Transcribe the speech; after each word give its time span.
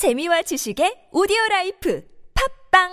재미와 0.00 0.40
지식의 0.40 1.12
오디오 1.12 1.36
라이프 1.50 2.02
팝빵 2.72 2.88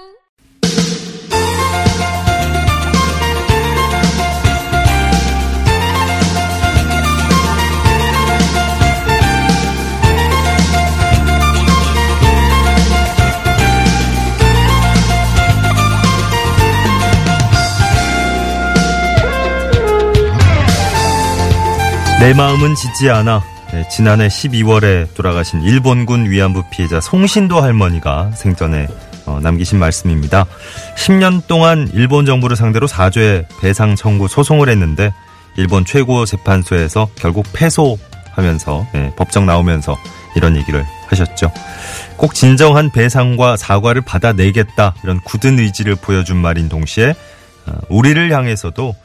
내 22.20 22.34
마음은 22.34 22.76
짓지 22.76 23.10
않아. 23.10 23.57
네, 23.78 23.88
지난해 23.90 24.28
12월에 24.28 25.14
돌아가신 25.14 25.62
일본군 25.62 26.32
위안부 26.32 26.64
피해자 26.72 27.00
송신도 27.00 27.62
할머니가 27.62 28.32
생전에 28.32 28.88
어, 29.28 29.40
남기신 29.40 29.78
말씀입니다. 29.78 30.48
10년 30.96 31.46
동안 31.46 31.88
일본 31.94 32.26
정부를 32.26 32.58
상대로 32.58 32.88
사죄 32.88 33.48
배상 33.62 33.96
청구 33.96 34.28
소송을 34.28 34.68
했는데 34.70 35.14
일본 35.58 35.86
최고 35.86 36.26
재판소에서 36.26 37.08
결국 37.14 37.46
패소하면서 37.54 38.88
네, 38.94 39.14
법정 39.16 39.46
나오면서 39.46 39.96
이런 40.36 40.56
얘기를 40.56 40.84
하셨죠. 41.10 41.52
꼭 42.16 42.34
진정한 42.34 42.90
배상과 42.90 43.58
사과를 43.58 44.02
받아내겠다 44.02 44.96
이런 45.04 45.20
굳은 45.20 45.60
의지를 45.60 45.96
보여준 45.96 46.38
말인 46.38 46.68
동시에 46.68 47.14
어, 47.68 47.74
우리를 47.90 48.32
향해서도 48.32 48.96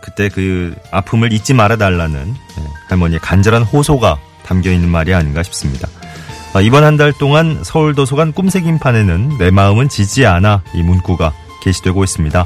그때 0.00 0.28
그 0.28 0.74
아픔을 0.90 1.32
잊지 1.32 1.54
말아 1.54 1.76
달라는 1.76 2.34
예, 2.58 2.62
할머니의 2.88 3.20
간절한 3.20 3.62
호소가 3.64 4.18
담겨 4.44 4.70
있는 4.70 4.88
말이 4.88 5.12
아닌가 5.14 5.42
싶습니다. 5.42 5.88
아, 6.52 6.60
이번 6.60 6.82
한 6.84 6.96
달 6.96 7.12
동안 7.12 7.60
서울도서관 7.62 8.32
꿈새김판에는 8.32 9.38
내 9.38 9.50
마음은 9.50 9.88
지지 9.88 10.26
않아 10.26 10.62
이 10.74 10.82
문구가 10.82 11.32
게시되고 11.62 12.02
있습니다. 12.02 12.44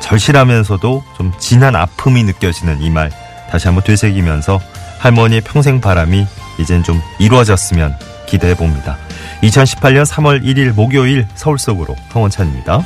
절실하면서도 0.00 1.04
좀 1.16 1.32
진한 1.38 1.74
아픔이 1.76 2.24
느껴지는 2.24 2.82
이 2.82 2.90
말 2.90 3.10
다시 3.50 3.66
한번 3.68 3.82
되새기면서 3.84 4.60
할머니의 4.98 5.40
평생 5.42 5.80
바람이 5.80 6.26
이젠 6.58 6.82
좀 6.82 7.00
이루어졌으면 7.18 7.96
기대해 8.26 8.54
봅니다. 8.54 8.98
2018년 9.42 10.04
3월 10.04 10.42
1일 10.42 10.72
목요일 10.74 11.26
서울 11.34 11.58
속으로 11.58 11.96
황원찬입니다. 12.10 12.84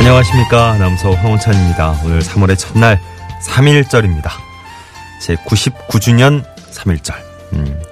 안녕하십니까. 0.00 0.78
남서 0.78 1.12
황원찬입니다. 1.12 2.00
오늘 2.06 2.20
3월의 2.20 2.56
첫날 2.56 2.98
3일절입니다. 3.44 4.30
제 5.20 5.36
99주년 5.36 6.42
3일절. 6.72 7.14
음, 7.52 7.82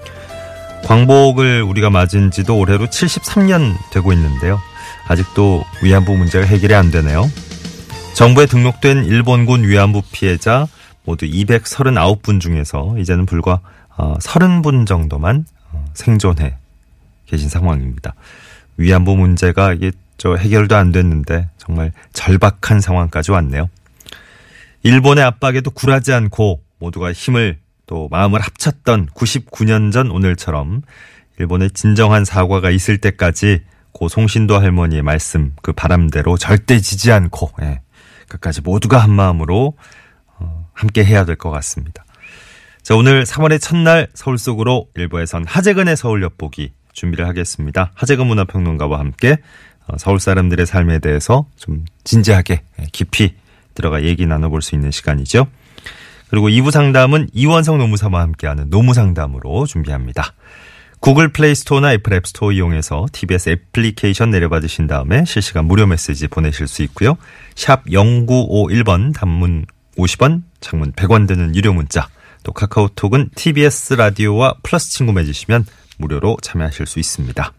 광복을 0.84 1.62
우리가 1.62 1.90
맞은 1.90 2.30
지도 2.30 2.58
올해로 2.58 2.86
73년 2.86 3.74
되고 3.92 4.10
있는데요. 4.14 4.58
아직도 5.06 5.64
위안부 5.82 6.16
문제가 6.16 6.46
해결이 6.46 6.74
안 6.74 6.90
되네요. 6.90 7.30
정부에 8.14 8.46
등록된 8.46 9.04
일본군 9.04 9.64
위안부 9.64 10.00
피해자 10.10 10.66
모두 11.04 11.26
239분 11.26 12.40
중에서 12.40 12.96
이제는 12.98 13.26
불과 13.26 13.60
30분 13.98 14.82
어, 14.82 14.84
정도만 14.86 15.44
어, 15.72 15.84
생존해 15.92 16.56
계신 17.26 17.50
상황입니다. 17.50 18.14
위안부 18.78 19.14
문제가 19.14 19.74
이게 19.74 19.92
저 20.18 20.34
해결도 20.34 20.76
안 20.76 20.92
됐는데 20.92 21.48
정말 21.56 21.92
절박한 22.12 22.80
상황까지 22.80 23.30
왔네요. 23.30 23.70
일본의 24.82 25.24
압박에도 25.24 25.70
굴하지 25.70 26.12
않고 26.12 26.62
모두가 26.78 27.12
힘을 27.12 27.58
또 27.86 28.08
마음을 28.10 28.40
합쳤던 28.40 29.08
99년 29.14 29.92
전 29.92 30.10
오늘처럼 30.10 30.82
일본의 31.38 31.70
진정한 31.70 32.24
사과가 32.24 32.70
있을 32.70 32.98
때까지 32.98 33.62
고 33.92 34.08
송신도 34.08 34.58
할머니의 34.58 35.02
말씀 35.02 35.54
그 35.62 35.72
바람대로 35.72 36.36
절대 36.36 36.80
지지 36.80 37.10
않고 37.10 37.50
예, 37.62 37.80
끝까지 38.28 38.60
모두가 38.60 38.98
한 38.98 39.10
마음으로 39.10 39.76
어, 40.38 40.68
함께 40.72 41.04
해야 41.04 41.24
될 41.24 41.36
것 41.36 41.50
같습니다. 41.50 42.04
자 42.82 42.94
오늘 42.94 43.24
3월의 43.24 43.60
첫날 43.60 44.08
서울 44.14 44.38
속으로 44.38 44.88
일부에선 44.96 45.44
하재근의 45.46 45.96
서울 45.96 46.22
엿보기 46.22 46.72
준비를 46.92 47.26
하겠습니다. 47.26 47.92
하재근 47.94 48.26
문화평론가와 48.26 48.98
함께 48.98 49.32
어, 49.32 49.36
서울 49.96 50.20
사람들의 50.20 50.66
삶에 50.66 50.98
대해서 50.98 51.46
좀 51.56 51.84
진지하게 52.04 52.62
예, 52.80 52.86
깊이 52.92 53.34
들어가 53.74 54.02
얘기 54.02 54.26
나눠볼 54.26 54.62
수 54.62 54.74
있는 54.74 54.90
시간이죠. 54.90 55.46
그리고 56.28 56.48
2부 56.48 56.70
상담은 56.70 57.28
이원성 57.32 57.78
노무사와 57.78 58.20
함께하는 58.20 58.68
노무상담으로 58.70 59.66
준비합니다. 59.66 60.34
구글 61.00 61.28
플레이 61.28 61.54
스토어나 61.54 61.92
애플 61.92 62.12
앱 62.12 62.26
스토어 62.26 62.52
이용해서 62.52 63.06
TBS 63.12 63.50
애플리케이션 63.50 64.30
내려받으신 64.30 64.88
다음에 64.88 65.24
실시간 65.24 65.64
무료 65.64 65.86
메시지 65.86 66.26
보내실 66.26 66.66
수 66.66 66.82
있고요. 66.82 67.16
sharp 67.54 67.84
0951번 67.86 69.14
단문 69.14 69.66
50원, 69.96 70.42
장문 70.60 70.92
100원 70.92 71.26
드는 71.28 71.54
유료 71.54 71.72
문자, 71.72 72.08
또 72.42 72.52
카카오톡은 72.52 73.30
TBS 73.34 73.94
라디오와 73.94 74.56
플러스 74.62 74.90
친구 74.90 75.12
맺으시면 75.12 75.66
무료로 75.98 76.38
참여하실 76.42 76.86
수 76.86 76.98
있습니다. 76.98 77.52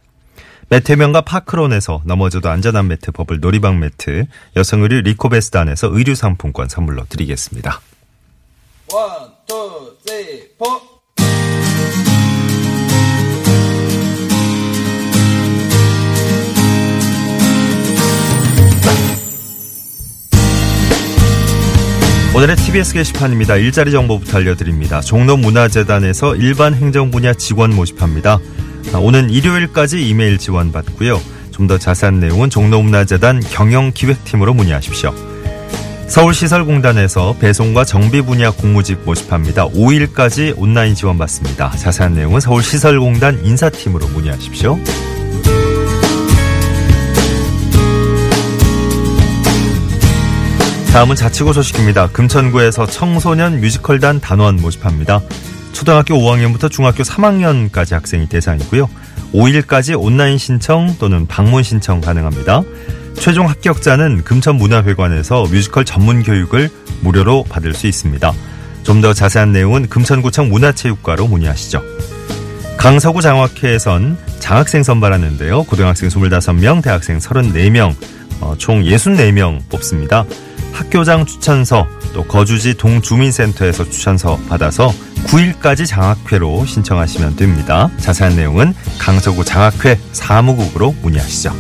매트 0.70 0.92
명가 0.92 1.22
파크론에서 1.22 2.04
넘어져도 2.06 2.50
안전한 2.50 2.88
매트 2.88 3.12
버블 3.12 3.40
놀이방 3.40 3.80
매트, 3.80 4.26
여성 4.56 4.84
의류 4.84 5.02
리코베스단에서 5.02 5.90
의류 5.92 6.14
상품권 6.14 6.70
선물로 6.70 7.06
드리겠습니다. 7.10 7.82
One, 8.94 9.32
two, 9.48 9.98
three, 10.06 10.48
four. 10.58 10.66
오늘의 22.36 22.56
TBS 22.58 22.94
게시판입니다. 22.94 23.56
일자리 23.56 23.92
정보부터 23.92 24.38
알려드립니다. 24.38 25.02
종로문화재단에서 25.02 26.36
일반 26.36 26.76
행정 26.76 27.10
분야 27.10 27.34
직원 27.34 27.76
모집합니다. 27.76 28.40
오는 28.98 29.30
일요일까지 29.30 30.08
이메일 30.08 30.38
지원 30.38 30.72
받고요. 30.72 31.22
좀 31.52 31.68
더 31.68 31.78
자세한 31.78 32.22
내용은 32.22 32.50
종로문화재단 32.50 33.42
경영기획팀으로 33.42 34.54
문의하십시오. 34.54 35.14
서울시설공단에서 36.08 37.36
배송과 37.40 37.84
정비 37.84 38.22
분야 38.22 38.50
공무직 38.50 39.00
모집합니다. 39.06 39.68
5일까지 39.68 40.54
온라인 40.58 40.96
지원 40.96 41.18
받습니다. 41.18 41.70
자세한 41.72 42.16
내용은 42.16 42.40
서울시설공단 42.40 43.46
인사팀으로 43.46 44.08
문의하십시오. 44.08 44.80
다음은 50.94 51.16
자치구 51.16 51.54
소식입니다. 51.54 52.08
금천구에서 52.08 52.88
청소년 52.88 53.62
뮤지컬단 53.62 54.20
단원 54.22 54.56
모집합니다. 54.56 55.22
초등학교 55.80 56.16
5학년부터 56.16 56.70
중학교 56.70 57.04
3학년까지 57.04 57.94
학생이 57.94 58.28
대상이고요. 58.28 58.90
5일까지 59.34 59.98
온라인 59.98 60.38
신청 60.38 60.94
또는 61.00 61.26
방문 61.26 61.64
신청 61.64 62.02
가능합니다. 62.02 62.64
최종 63.14 63.48
합격자는 63.48 64.26
금천문화회관에서 64.26 65.44
뮤지컬 65.44 65.86
전문 65.86 66.22
교육을 66.22 66.70
무료로 67.00 67.46
받을 67.48 67.74
수 67.74 67.88
있습니다. 67.88 68.34
좀 68.84 69.00
더 69.00 69.14
자세한 69.14 69.54
내용은 69.54 69.88
금천구청 69.88 70.50
문화체육과로 70.50 71.28
문의하시죠. 71.28 71.82
강서구 72.78 73.22
장학회에선 73.22 74.18
장학생 74.40 74.84
선발하는데요. 74.84 75.64
고등학생 75.64 76.10
25명, 76.10 76.84
대학생 76.84 77.20
34명, 77.20 77.96
어, 78.42 78.54
총 78.58 78.84
64명 78.84 79.62
뽑습니다. 79.70 80.26
학교장 80.80 81.26
추천서, 81.26 81.88
또 82.14 82.24
거주지 82.24 82.76
동주민센터에서 82.76 83.84
추천서 83.90 84.40
받아서 84.48 84.94
9일까지 85.26 85.86
장학회로 85.86 86.66
신청하시면 86.66 87.36
됩니다. 87.36 87.90
자세한 87.98 88.38
내용은 88.38 88.74
강서구 88.98 89.44
장학회 89.44 90.00
사무국으로 90.14 90.96
문의하시죠. 91.02 91.54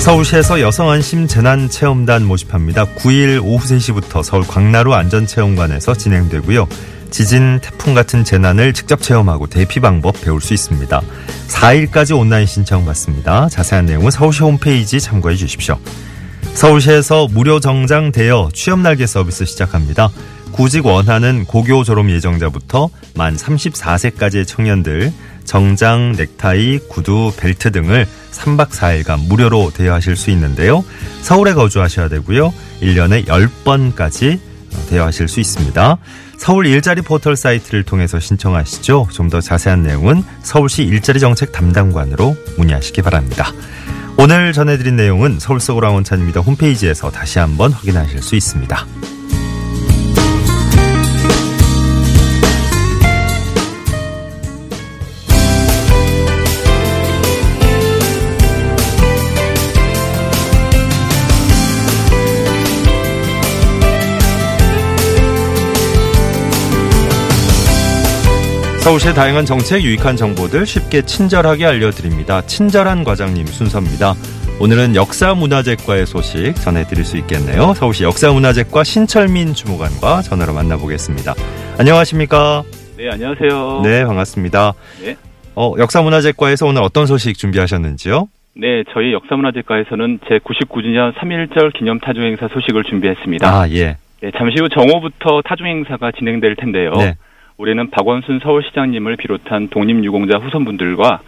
서울시에서 0.00 0.62
여성안심 0.62 1.28
재난체험단 1.28 2.24
모집합니다. 2.24 2.86
9일 2.86 3.42
오후 3.44 3.62
3시부터 3.62 4.22
서울 4.22 4.46
광나루 4.46 4.94
안전체험관에서 4.94 5.94
진행되고요. 5.94 6.66
지진, 7.10 7.60
태풍 7.60 7.94
같은 7.94 8.24
재난을 8.24 8.72
직접 8.72 9.02
체험하고 9.02 9.46
대피 9.46 9.80
방법 9.80 10.20
배울 10.20 10.40
수 10.40 10.54
있습니다. 10.54 11.00
4일까지 11.48 12.18
온라인 12.18 12.46
신청 12.46 12.84
받습니다. 12.84 13.48
자세한 13.48 13.86
내용은 13.86 14.10
서울시 14.10 14.42
홈페이지 14.42 15.00
참고해 15.00 15.36
주십시오. 15.36 15.78
서울시에서 16.54 17.28
무료 17.30 17.60
정장 17.60 18.12
대여 18.12 18.50
취업 18.52 18.80
날개 18.80 19.06
서비스 19.06 19.44
시작합니다. 19.44 20.10
구직 20.52 20.86
원하는 20.86 21.44
고교 21.44 21.84
졸업 21.84 22.10
예정자부터 22.10 22.90
만 23.14 23.36
34세까지의 23.36 24.46
청년들 24.46 25.12
정장, 25.44 26.12
넥타이, 26.16 26.78
구두, 26.88 27.32
벨트 27.36 27.72
등을 27.72 28.06
3박 28.32 28.70
4일간 28.70 29.26
무료로 29.26 29.72
대여하실 29.74 30.16
수 30.16 30.30
있는데요. 30.30 30.84
서울에 31.22 31.54
거주하셔야 31.54 32.08
되고요. 32.08 32.52
1년에 32.82 33.26
10번까지 33.26 34.38
대여하실 34.88 35.28
수 35.28 35.40
있습니다. 35.40 35.98
서울 36.40 36.66
일자리 36.66 37.02
포털 37.02 37.36
사이트를 37.36 37.82
통해서 37.84 38.18
신청하시죠. 38.18 39.08
좀 39.12 39.28
더 39.28 39.40
자세한 39.42 39.82
내용은 39.82 40.24
서울시 40.42 40.82
일자리 40.82 41.20
정책 41.20 41.52
담당관으로 41.52 42.34
문의하시기 42.56 43.02
바랍니다. 43.02 43.52
오늘 44.18 44.54
전해드린 44.54 44.96
내용은 44.96 45.38
서울 45.38 45.60
속으로 45.60 45.86
왕원찬입니다. 45.88 46.40
홈페이지에서 46.40 47.10
다시 47.10 47.38
한번 47.38 47.72
확인하실 47.72 48.22
수 48.22 48.34
있습니다. 48.36 48.86
서울시의 68.90 69.14
다양한 69.14 69.44
정책, 69.44 69.84
유익한 69.84 70.16
정보들 70.16 70.66
쉽게 70.66 71.02
친절하게 71.02 71.64
알려드립니다. 71.64 72.40
친절한 72.42 73.04
과장님 73.04 73.46
순서입니다. 73.46 74.14
오늘은 74.60 74.96
역사문화재과의 74.96 76.06
소식 76.06 76.56
전해드릴 76.56 77.04
수 77.04 77.16
있겠네요. 77.18 77.72
서울시 77.74 78.02
역사문화재과 78.02 78.82
신철민 78.82 79.54
주무관과 79.54 80.22
전화로 80.22 80.52
만나보겠습니다. 80.54 81.34
안녕하십니까? 81.78 82.64
네, 82.96 83.08
안녕하세요. 83.12 83.82
네, 83.84 84.04
반갑습니다. 84.04 84.72
네. 85.04 85.16
어, 85.54 85.74
역사문화재과에서 85.78 86.66
오늘 86.66 86.82
어떤 86.82 87.06
소식 87.06 87.38
준비하셨는지요? 87.38 88.26
네, 88.56 88.82
저희 88.92 89.12
역사문화재과에서는 89.12 90.18
제99주년 90.18 91.14
3.1절 91.14 91.72
기념 91.78 92.00
타종행사 92.00 92.48
소식을 92.48 92.82
준비했습니다. 92.82 93.48
아, 93.48 93.68
예. 93.70 93.98
네, 94.20 94.32
잠시 94.36 94.60
후 94.60 94.68
정오부터 94.68 95.42
타종행사가 95.44 96.10
진행될 96.10 96.56
텐데요. 96.56 96.90
네. 96.96 97.14
올해는 97.60 97.90
박원순 97.90 98.40
서울시장님을 98.42 99.16
비롯한 99.16 99.68
독립유공자 99.68 100.38
후손분들과 100.38 101.20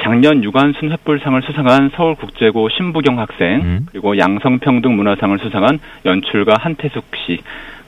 작년 0.00 0.44
유관순 0.44 0.90
횃불상을 0.90 1.44
수상한 1.44 1.90
서울국제고 1.96 2.68
신부경 2.68 3.18
학생, 3.18 3.60
음. 3.60 3.86
그리고 3.90 4.16
양성평등 4.16 4.94
문화상을 4.94 5.36
수상한 5.40 5.80
연출가 6.04 6.58
한태숙 6.60 7.04
씨, 7.26 7.40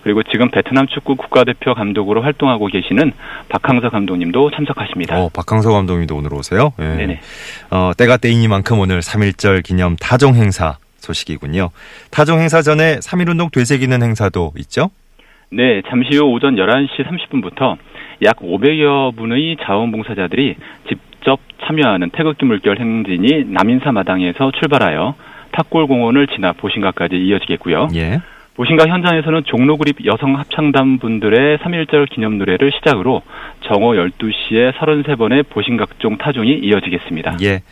그리고 0.02 0.24
지금 0.24 0.50
베트남 0.50 0.88
축구 0.88 1.14
국가대표 1.14 1.74
감독으로 1.74 2.22
활동하고 2.22 2.66
계시는 2.66 3.12
박항서 3.48 3.90
감독님도 3.90 4.50
참석하십니다. 4.50 5.20
어, 5.20 5.28
박항서 5.32 5.72
감독님도 5.72 6.16
오늘 6.16 6.34
오세요? 6.34 6.72
예. 6.80 6.84
네네. 6.84 7.20
어, 7.70 7.92
때가 7.96 8.16
때이니만큼 8.16 8.80
오늘 8.80 9.00
3.1절 9.00 9.62
기념 9.64 9.94
타종 9.96 10.34
행사 10.34 10.78
소식이군요. 10.98 11.70
타종 12.10 12.40
행사 12.40 12.62
전에 12.62 12.98
3.1운동 12.98 13.52
되새기는 13.52 14.02
행사도 14.02 14.52
있죠? 14.58 14.90
네, 15.50 15.82
잠시 15.88 16.16
후 16.16 16.24
오전 16.24 16.56
11시 16.56 17.04
30분부터 17.06 17.76
약 18.24 18.36
500여 18.36 19.16
분의 19.16 19.58
자원봉사자들이 19.62 20.56
직접 20.88 21.38
참여하는 21.64 22.10
태극기 22.10 22.44
물결 22.44 22.78
행진이 22.78 23.44
남인사 23.46 23.92
마당에서 23.92 24.50
출발하여 24.52 25.14
탑골공원을 25.52 26.26
지나 26.28 26.52
보신가까지 26.52 27.16
이어지겠고요. 27.16 27.88
예. 27.94 28.20
보신가 28.54 28.86
현장에서는 28.86 29.44
종로그립 29.44 30.04
여성 30.06 30.38
합창단 30.38 30.98
분들의 30.98 31.58
3.1절 31.58 32.10
기념 32.10 32.38
노래를 32.38 32.72
시작으로 32.72 33.22
정오 33.66 33.92
12시에 33.94 34.72
33번의 34.72 35.48
보신각종 35.50 36.16
타종이 36.16 36.58
이어지겠습니다. 36.62 37.36
예. 37.42 37.62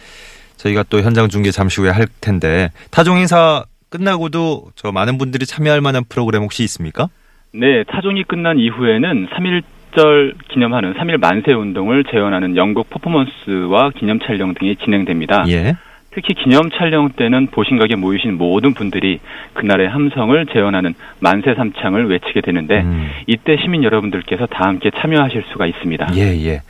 저희가 0.56 0.84
또 0.88 1.00
현장 1.00 1.28
중계 1.28 1.50
잠시 1.50 1.80
후에 1.80 1.90
할 1.90 2.06
텐데 2.20 2.68
타종 2.90 3.16
행사 3.16 3.64
끝나고도 3.88 4.66
저 4.76 4.92
많은 4.92 5.18
분들이 5.18 5.46
참여할 5.46 5.80
만한 5.80 6.04
프로그램 6.08 6.42
혹시 6.42 6.62
있습니까? 6.64 7.08
네, 7.56 7.84
타종이 7.84 8.24
끝난 8.24 8.58
이후에는 8.58 9.28
3.1절 9.28 10.34
기념하는 10.48 10.94
3.1 10.94 11.18
만세 11.18 11.52
운동을 11.52 12.02
재현하는 12.02 12.56
연극 12.56 12.90
퍼포먼스와 12.90 13.90
기념 13.96 14.18
촬영 14.18 14.54
등이 14.54 14.74
진행됩니다. 14.76 15.44
예. 15.48 15.76
특히 16.10 16.34
기념 16.34 16.70
촬영 16.70 17.10
때는 17.10 17.48
보신각에 17.48 17.94
모이신 17.94 18.38
모든 18.38 18.74
분들이 18.74 19.20
그날의 19.54 19.88
함성을 19.88 20.46
재현하는 20.46 20.94
만세 21.20 21.54
삼창을 21.54 22.08
외치게 22.08 22.40
되는데 22.40 22.82
음. 22.82 23.10
이때 23.28 23.56
시민 23.62 23.84
여러분들께서 23.84 24.46
다 24.46 24.66
함께 24.66 24.90
참여하실 24.90 25.44
수가 25.52 25.66
있습니다. 25.66 26.08
예, 26.16 26.20
예. 26.44 26.62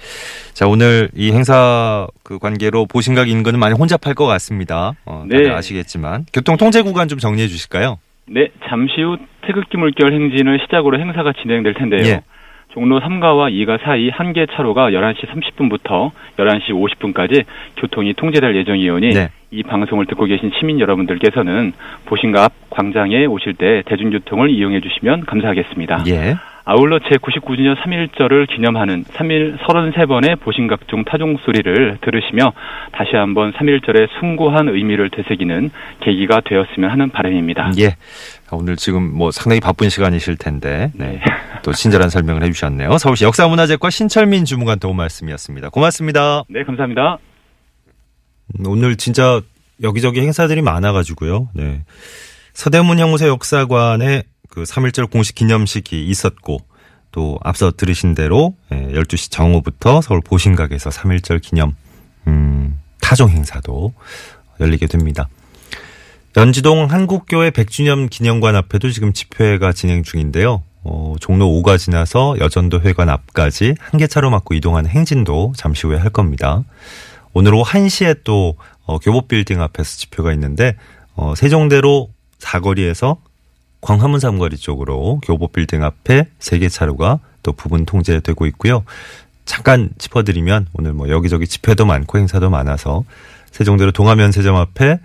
자, 0.53 0.67
오늘 0.67 1.09
이 1.15 1.33
행사 1.33 2.07
그 2.23 2.39
관계로 2.39 2.85
보신각 2.87 3.29
인근은 3.31 3.59
많이 3.59 3.75
혼잡할 3.75 4.15
것 4.15 4.27
같습니다. 4.27 4.93
어, 5.07 5.25
다들 5.31 5.45
네. 5.45 5.51
아시겠지만 5.51 6.27
교통 6.33 6.59
통제 6.59 6.83
구간 6.83 7.09
좀 7.09 7.19
정리해 7.19 7.49
주실까요? 7.49 7.99
네, 8.27 8.49
잠시 8.69 9.03
후 9.03 9.17
태극기 9.43 9.77
물결 9.77 10.13
행진을 10.13 10.61
시작으로 10.61 10.99
행사가 10.99 11.33
진행될 11.33 11.75
텐데요. 11.75 12.03
예. 12.07 12.21
종로 12.75 12.99
3가와 13.01 13.53
2가 13.53 13.81
사이 13.83 14.09
한 14.09 14.33
개 14.33 14.47
차로가 14.47 14.91
11시 14.91 15.29
30분부터 15.29 16.11
11시 16.39 16.71
50분까지 16.71 17.45
교통이 17.77 18.15
통제될 18.15 18.57
예정이오니 18.57 19.11
네. 19.11 19.29
이 19.53 19.63
방송을 19.63 20.07
듣고 20.07 20.25
계신 20.25 20.51
시민 20.59 20.81
여러분들께서는 20.81 21.73
보신가 22.07 22.45
앞 22.45 22.53
광장에 22.71 23.27
오실 23.27 23.55
때 23.55 23.83
대중교통을 23.87 24.51
이용해 24.51 24.81
주시면 24.81 25.21
감사하겠습니다. 25.27 26.05
예. 26.09 26.35
아울러 26.67 26.99
제99주년 26.99 27.77
3.1절을 27.83 28.49
기념하는 28.49 29.05
3일 29.05 29.59
33번의 29.59 30.41
보신각종 30.41 31.05
타종 31.05 31.37
소리를 31.45 31.99
들으시며 32.01 32.55
다시 32.93 33.17
한번 33.17 33.53
3.1절의 33.53 34.09
숭고한 34.19 34.71
의미를 34.71 35.11
되새기는 35.11 35.71
계기가 36.01 36.41
되었으면 36.41 36.91
하는 36.91 37.11
바람입니다. 37.11 37.73
예. 37.79 37.97
오늘 38.51 38.77
지금 38.77 39.15
뭐 39.15 39.31
상당히 39.31 39.61
바쁜 39.61 39.91
시간이실 39.91 40.37
텐데 40.37 40.91
네. 40.95 41.21
또 41.63 41.73
친절한 41.73 42.09
설명을 42.09 42.43
해주셨네요. 42.45 42.97
서울시 42.97 43.25
역사문화재과 43.25 43.91
신철민 43.91 44.47
주무관 44.47 44.79
도움 44.79 44.97
말씀이었습니다. 44.97 45.69
고맙습니다. 45.69 46.45
네, 46.49 46.65
감사합니다. 46.65 47.19
음, 48.59 48.67
오늘 48.67 48.97
진짜 48.97 49.43
여기저기 49.83 50.21
행사들이 50.21 50.63
많아가지고요. 50.63 51.51
네. 51.55 51.83
서대문 52.55 53.01
형무소 53.01 53.29
역사관에 53.29 54.23
그 54.55 54.63
3.1절 54.63 55.11
공식 55.11 55.35
기념식이 55.35 56.07
있었고 56.07 56.59
또 57.11 57.39
앞서 57.43 57.73
들으신 57.73 58.15
대로 58.15 58.55
예, 58.73 58.77
12시 58.93 59.31
정오부터 59.31 60.01
서울 60.01 60.21
보신각에서 60.21 60.91
3.1절 60.91 61.43
기념 61.43 61.75
음, 62.29 62.81
타종 63.01 63.31
행사도 63.31 63.93
열리게 64.61 64.87
됩니다. 64.87 65.29
연지동 66.37 66.87
한국교회 66.91 67.51
100주년 67.51 68.09
기념관 68.11 68.57
앞에도 68.57 68.91
지금 68.91 69.13
집회가 69.13 69.73
진행 69.73 70.03
중인데요. 70.03 70.63
어, 70.83 71.15
종로 71.21 71.47
5가 71.47 71.79
지나서 71.79 72.37
여전도 72.41 72.81
회관 72.83 73.09
앞까지 73.09 73.75
한 73.79 73.99
개 73.99 74.07
차로 74.07 74.31
막고 74.31 74.55
이동하는 74.55 74.91
행진도 74.91 75.53
잠시 75.57 75.87
후에 75.87 75.97
할 75.97 76.11
겁니다. 76.11 76.63
오늘 77.33 77.55
오후 77.55 77.65
1시에 77.65 78.21
또 78.25 78.57
어, 78.85 78.99
교보빌딩 78.99 79.61
앞에서 79.61 79.97
집회가 79.97 80.33
있는데 80.33 80.77
어, 81.15 81.35
세종대로 81.37 82.11
사거리에서 82.39 83.19
광화문 83.85 84.19
삼거리 84.19 84.57
쪽으로 84.57 85.21
교보 85.23 85.49
빌딩 85.49 85.85
앞에 85.85 86.29
세 86.39 86.59
개 86.59 86.69
차로가 86.71 87.21
또 87.43 87.53
부분 87.53 87.85
통제되고 87.85 88.47
있고요. 88.47 88.83
잠깐 89.45 89.91
짚어드리면 89.99 90.69
오늘 90.73 90.95
뭐 90.95 91.11
여기저기 91.11 91.47
집회도 91.47 91.85
많고 91.85 92.17
행사도 92.19 92.49
많아서 92.49 93.05
세종대로 93.51 93.93
동화면세점 93.93 94.57
앞에 94.57 95.01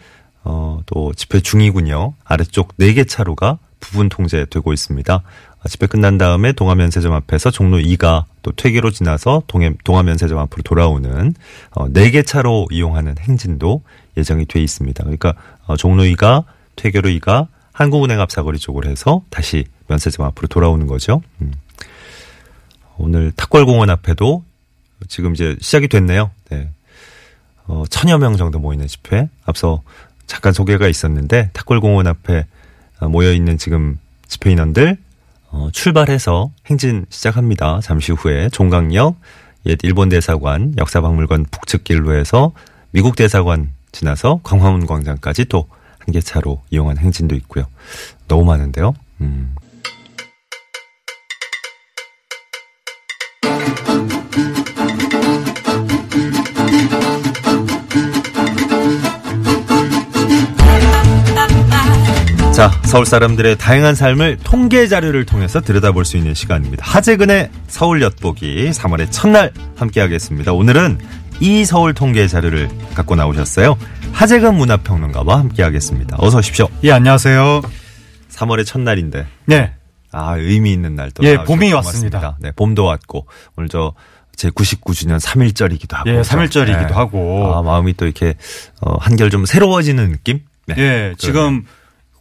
어, 0.45 0.79
또 0.85 1.13
집회 1.13 1.41
중이군요. 1.41 2.13
아래쪽 2.23 2.77
네 2.77 2.93
개 2.93 3.03
차로가 3.03 3.59
부분 3.81 4.07
통제되고 4.07 4.71
있습니다. 4.71 5.13
아, 5.61 5.67
집회 5.67 5.85
끝난 5.87 6.17
다음에 6.17 6.53
동화면세점 6.53 7.11
앞에서 7.11 7.51
종로 7.51 7.79
2가 7.79 8.23
또 8.43 8.53
퇴계로 8.53 8.91
지나서 8.91 9.43
동해, 9.47 9.73
동화면세점 9.83 10.37
앞으로 10.37 10.63
돌아오는 10.63 11.33
어, 11.71 11.89
4개 11.89 12.25
차로 12.25 12.67
이용하는 12.71 13.15
행진도 13.19 13.81
예정이 14.15 14.45
돼 14.45 14.61
있습니다. 14.61 15.03
그러니까 15.03 15.33
어, 15.65 15.75
종로 15.75 16.03
2가 16.03 16.45
퇴계로 16.77 17.09
2가 17.09 17.47
한국은행 17.79 18.19
앞 18.19 18.29
사거리 18.29 18.59
쪽으로 18.59 18.89
해서 18.89 19.23
다시 19.29 19.63
면세점 19.87 20.25
앞으로 20.25 20.49
돌아오는 20.49 20.85
거죠. 20.85 21.21
음. 21.41 21.53
오늘 22.97 23.31
탁월공원 23.31 23.89
앞에도 23.89 24.43
지금 25.07 25.33
이제 25.33 25.55
시작이 25.61 25.87
됐네요. 25.87 26.29
네. 26.49 26.69
어, 27.67 27.85
천여 27.89 28.17
명 28.17 28.35
정도 28.35 28.59
모이는 28.59 28.85
집회. 28.87 29.29
앞서 29.45 29.81
잠깐 30.27 30.51
소개가 30.51 30.89
있었는데 30.89 31.51
탁골공원 31.53 32.05
앞에 32.05 32.47
어, 32.99 33.07
모여 33.07 33.31
있는 33.31 33.57
지금 33.57 33.97
집회 34.27 34.51
인원들 34.51 34.97
어, 35.51 35.69
출발해서 35.71 36.51
행진 36.69 37.05
시작합니다. 37.07 37.79
잠시 37.81 38.11
후에 38.11 38.49
종강역 38.49 39.15
옛 39.67 39.77
일본 39.83 40.09
대사관 40.09 40.73
역사박물관 40.77 41.45
북측 41.49 41.85
길로 41.85 42.13
해서 42.13 42.51
미국 42.91 43.15
대사관 43.15 43.71
지나서 43.93 44.41
광화문 44.43 44.85
광장까지 44.85 45.45
또 45.45 45.69
한계차로 46.09 46.63
이용한 46.69 46.97
행진도 46.97 47.35
있고요. 47.35 47.65
너무 48.27 48.45
많은데요. 48.45 48.93
음. 49.21 49.55
자, 62.53 62.69
서울 62.83 63.05
사람들의 63.05 63.57
다양한 63.57 63.95
삶을 63.95 64.39
통계 64.43 64.87
자료를 64.87 65.25
통해서 65.25 65.61
들여다볼 65.61 66.03
수 66.03 66.17
있는 66.17 66.33
시간입니다. 66.33 66.83
하재근의 66.85 67.49
서울 67.67 68.01
엿보기 68.01 68.71
3월의 68.71 69.11
첫날 69.11 69.53
함께하겠습니다. 69.77 70.51
오늘은 70.51 70.97
이 71.39 71.63
서울 71.63 71.93
통계 71.93 72.27
자료를 72.27 72.67
갖고 72.95 73.15
나오셨어요. 73.15 73.77
하재근 74.13 74.55
문화평론가와 74.55 75.39
함께하겠습니다. 75.39 76.17
어서 76.19 76.39
오십시오. 76.39 76.67
예, 76.83 76.91
안녕하세요. 76.91 77.61
3월의 78.29 78.65
첫날인데 78.65 79.25
네. 79.45 79.73
아 80.11 80.35
의미 80.37 80.73
있는 80.73 80.95
날도 80.95 81.23
예, 81.23 81.35
나와주셔서 81.35 81.45
봄이 81.55 81.69
고맙습니다. 81.69 82.17
왔습니다. 82.17 82.37
네, 82.41 82.51
봄도 82.55 82.83
왔고 82.85 83.27
오늘 83.55 83.69
저 83.69 83.93
제 84.39 84.49
99주년 84.51 85.19
3일절이기도 85.19 85.95
하고. 85.97 86.09
예, 86.09 86.13
그렇죠? 86.13 86.37
3일절이기도 86.37 86.87
네. 86.87 86.93
하고. 86.93 87.53
아, 87.53 87.61
마음이 87.61 87.93
또 87.95 88.05
이렇게 88.05 88.35
어, 88.79 88.95
한결 88.97 89.29
좀 89.29 89.45
새로워지는 89.45 90.11
느낌? 90.11 90.39
네. 90.65 90.75
예, 90.77 91.13
지금 91.17 91.65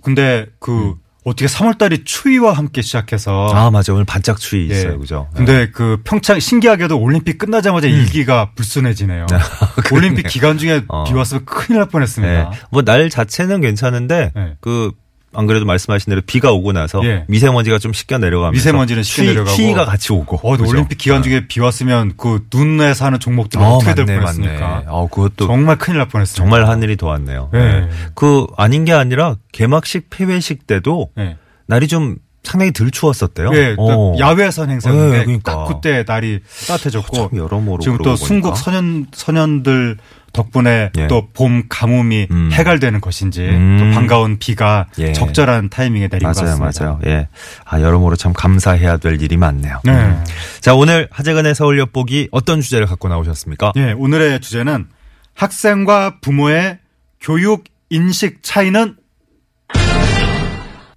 근데 0.02 0.46
그 0.58 0.96
어떻게 1.24 1.46
3월 1.46 1.76
달이 1.76 2.04
추위와 2.04 2.52
함께 2.52 2.80
시작해서 2.80 3.48
아, 3.52 3.70
맞아. 3.70 3.92
오늘 3.92 4.04
반짝 4.04 4.38
추위 4.38 4.70
예. 4.70 4.74
있어요. 4.74 4.98
그죠? 4.98 5.28
네. 5.32 5.36
근데 5.36 5.70
그 5.70 6.00
평창 6.04 6.40
신기하게도 6.40 6.98
올림픽 6.98 7.38
끝나자마자 7.38 7.86
일기가 7.86 8.52
불순해지네요. 8.54 9.26
올림픽 9.92 10.26
기간 10.26 10.58
중에 10.58 10.76
음. 10.76 10.84
어. 10.88 11.04
비 11.04 11.12
왔으면 11.12 11.44
큰일 11.44 11.78
날 11.78 11.86
네. 11.86 11.92
뻔했습니다. 11.92 12.52
뭐날 12.70 13.10
자체는 13.10 13.60
괜찮은데 13.60 14.32
네. 14.34 14.54
그 14.60 14.92
안 15.34 15.46
그래도 15.46 15.66
말씀하신 15.66 16.10
대로 16.10 16.22
비가 16.24 16.52
오고 16.52 16.72
나서 16.72 17.04
예. 17.04 17.24
미세먼지가 17.28 17.78
좀 17.78 17.92
씻겨 17.92 18.18
내려가면서 18.18 18.52
미세먼지는 18.56 19.02
씻겨 19.02 19.16
추위- 19.22 19.28
내려가고. 19.28 19.56
추위가 19.56 19.84
같이 19.84 20.12
오고. 20.12 20.36
어, 20.42 20.56
그죠? 20.56 20.68
올림픽 20.70 20.96
기간 20.98 21.22
중에 21.22 21.46
비 21.48 21.60
왔으면 21.60 22.14
그 22.16 22.46
눈에 22.52 22.94
사는 22.94 23.18
종목들 23.20 23.60
은 23.60 23.66
어, 23.66 23.76
어떻게 23.76 23.94
될 23.94 24.06
맞네, 24.06 24.18
뻔했습니까? 24.20 24.68
맞네. 24.68 24.84
어, 24.88 25.06
그것도 25.08 25.46
정말 25.46 25.76
큰일 25.76 25.98
날 25.98 26.08
뻔했습니다. 26.08 26.42
정말 26.42 26.66
하늘이 26.68 26.96
도왔네요. 26.96 27.50
네. 27.52 27.80
네. 27.80 27.88
그 28.14 28.46
아닌 28.56 28.84
게 28.84 28.92
아니라 28.92 29.36
개막식 29.52 30.08
폐회식 30.10 30.66
때도 30.66 31.10
예. 31.18 31.36
날이 31.66 31.88
좀 31.88 32.16
상당히 32.42 32.72
덜 32.72 32.90
추웠었대요. 32.90 33.50
예, 33.52 33.74
어. 33.78 34.14
야외선 34.18 34.70
행사인데 34.70 35.18
네, 35.18 35.24
그러니까. 35.24 35.52
딱 35.52 35.64
그때 35.66 36.04
날이 36.06 36.40
따뜻해졌고 36.66 37.16
참 37.16 37.28
여러모로 37.36 37.82
지금 37.82 37.98
또 37.98 38.16
순국. 38.16 38.56
선현 38.56 39.08
선현들 39.12 39.98
덕분에 40.32 40.90
예. 40.96 41.06
또봄 41.08 41.64
가뭄이 41.68 42.28
음. 42.30 42.50
해갈되는 42.52 43.00
것인지 43.00 43.42
음. 43.42 43.76
또 43.78 43.94
반가운 43.94 44.38
비가 44.38 44.86
예. 44.98 45.12
적절한 45.12 45.70
타이밍에 45.70 46.08
내린 46.08 46.30
것 46.30 46.42
맞아요, 46.42 46.58
같습니다. 46.58 46.84
맞아요. 46.84 47.00
예. 47.06 47.28
아, 47.64 47.80
여러모로 47.80 48.16
참 48.16 48.32
감사해야 48.32 48.98
될 48.98 49.20
일이 49.20 49.36
많네요. 49.36 49.80
네. 49.84 49.92
음. 49.92 50.24
자, 50.60 50.74
오늘 50.74 51.08
하재근의 51.10 51.54
서울 51.54 51.78
엿보기 51.78 52.28
어떤 52.30 52.60
주제를 52.60 52.86
갖고 52.86 53.08
나오셨습니까? 53.08 53.72
예, 53.76 53.92
오늘의 53.92 54.40
주제는 54.40 54.88
학생과 55.34 56.18
부모의 56.20 56.78
교육 57.20 57.64
인식 57.90 58.42
차이는 58.42 58.96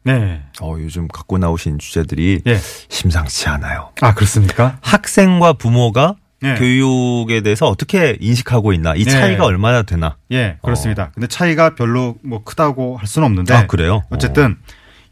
네. 0.04 0.44
어, 0.62 0.76
요즘 0.80 1.08
갖고 1.08 1.38
나오신 1.38 1.80
주제들이 1.80 2.42
예. 2.48 2.58
심상치 2.90 3.48
않아요. 3.50 3.92
아, 4.02 4.14
그렇습니까? 4.14 4.78
학생과 4.82 5.54
부모가 5.54 6.16
예. 6.44 6.56
교육에 6.56 7.42
대해서 7.42 7.68
어떻게 7.68 8.18
인식하고 8.20 8.74
있나, 8.74 8.96
이 8.96 9.04
네. 9.04 9.12
차이가 9.12 9.46
얼마나 9.46 9.84
되나. 9.84 10.18
예, 10.32 10.58
그렇습니다. 10.64 11.12
근데 11.14 11.28
차이가 11.28 11.76
별로 11.76 12.16
뭐 12.24 12.44
크다고 12.44 12.98
할 12.98 13.08
수는 13.08 13.28
없는데 13.28 13.54
어. 13.54 13.58
아, 13.58 13.68
그래요? 13.68 14.02
어쨌든 14.10 14.58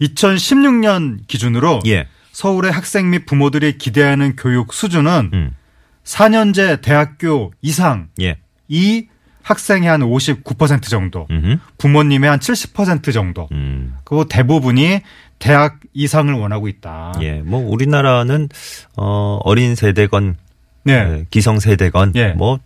2016년 0.02 1.28
기준으로 1.28 1.82
예. 1.86 2.08
서울의 2.32 2.72
학생 2.72 3.10
및 3.10 3.26
부모들이 3.26 3.78
기대하는 3.78 4.36
교육 4.36 4.74
수준은 4.74 5.30
음. 5.34 5.56
4년제 6.04 6.82
대학교 6.82 7.52
이상 7.62 8.08
예. 8.22 8.40
이 8.68 9.08
학생의 9.50 9.90
한 9.90 10.02
59% 10.02 10.84
정도, 10.84 11.26
음흠. 11.32 11.58
부모님의 11.80 12.30
한 12.30 12.40
70% 12.40 13.12
정도. 13.12 13.50
음. 13.52 13.96
그 14.04 14.26
대부분이 14.30 15.02
대학 15.40 15.80
이상을 15.94 16.32
원하고 16.32 16.68
있다. 16.68 17.14
예. 17.22 17.42
뭐, 17.42 17.60
우리나라는, 17.60 18.50
어, 18.96 19.40
어린 19.44 19.74
세대건, 19.74 20.36
네. 20.84 20.94
예, 20.94 21.26
기성 21.32 21.60
세대건, 21.60 22.14
예. 22.16 22.34
뭐, 22.34 22.60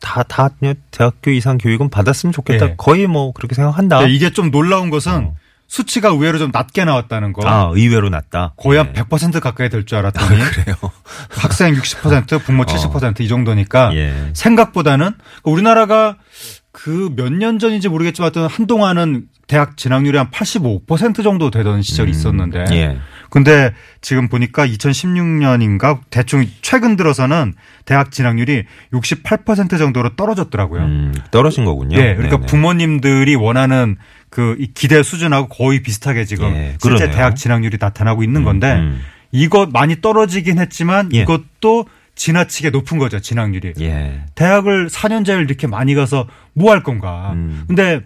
다, 0.00 0.22
다, 0.22 0.50
대학교 0.90 1.30
이상 1.30 1.56
교육은 1.56 1.88
받았으면 1.88 2.34
좋겠다. 2.34 2.66
예. 2.66 2.74
거의 2.76 3.06
뭐, 3.06 3.32
그렇게 3.32 3.54
생각한다. 3.54 4.00
네, 4.06 4.12
이게 4.12 4.30
좀 4.30 4.50
놀라운 4.50 4.90
것은 4.90 5.12
어. 5.12 5.34
수치가 5.68 6.08
의외로 6.08 6.38
좀 6.38 6.50
낮게 6.52 6.84
나왔다는 6.84 7.32
거. 7.34 7.46
아, 7.46 7.70
의외로 7.74 8.08
낮다. 8.08 8.54
거의 8.56 8.78
예. 8.80 8.92
한100% 8.92 9.38
가까이 9.40 9.68
될 9.68 9.84
줄 9.84 9.98
알았더니 9.98 10.40
그래요. 10.40 10.76
학생 11.30 11.74
60%, 11.74 12.42
부모 12.42 12.64
70%이 12.64 13.28
정도니까 13.28 13.88
어. 13.90 13.94
예. 13.94 14.30
생각보다는 14.32 15.12
우리나라가 15.44 16.16
그 16.72 17.10
몇 17.16 17.30
년 17.32 17.58
전인지 17.58 17.88
모르겠지만 17.88 18.26
하여튼 18.26 18.46
한동안은 18.46 19.26
대학 19.46 19.76
진학률이 19.76 20.16
한 20.18 20.30
85% 20.30 21.22
정도 21.22 21.50
되던 21.50 21.82
시절이 21.82 22.10
있었는데 22.10 22.64
예. 22.72 22.98
근데 23.30 23.72
지금 24.00 24.28
보니까 24.28 24.66
2016년인가 24.66 26.00
대충 26.10 26.44
최근 26.62 26.96
들어서는 26.96 27.54
대학 27.84 28.10
진학률이 28.10 28.64
68% 28.92 29.78
정도로 29.78 30.16
떨어졌더라고요. 30.16 30.82
음, 30.82 31.14
떨어진 31.30 31.64
거군요. 31.64 31.98
예, 31.98 32.14
그러니까 32.14 32.36
네네. 32.36 32.46
부모님들이 32.46 33.34
원하는 33.34 33.96
그이 34.30 34.68
기대 34.74 35.02
수준하고 35.02 35.48
거의 35.48 35.82
비슷하게 35.82 36.24
지금 36.24 36.54
예, 36.54 36.76
실제 36.80 36.96
그러네요. 36.96 37.10
대학 37.10 37.36
진학률이 37.36 37.78
나타나고 37.80 38.22
있는 38.22 38.44
건데 38.44 38.74
음. 38.74 39.00
이거 39.32 39.66
많이 39.66 40.00
떨어지긴 40.00 40.58
했지만 40.58 41.10
예. 41.14 41.20
이것도 41.22 41.86
지나치게 42.14 42.70
높은 42.70 42.98
거죠 42.98 43.20
진학률이. 43.20 43.74
예. 43.80 44.22
대학을 44.34 44.88
4년제를 44.88 45.44
이렇게 45.44 45.66
많이 45.66 45.94
가서 45.94 46.26
뭐 46.52 46.72
할 46.72 46.82
건가. 46.82 47.30
음. 47.34 47.64
근데 47.68 48.00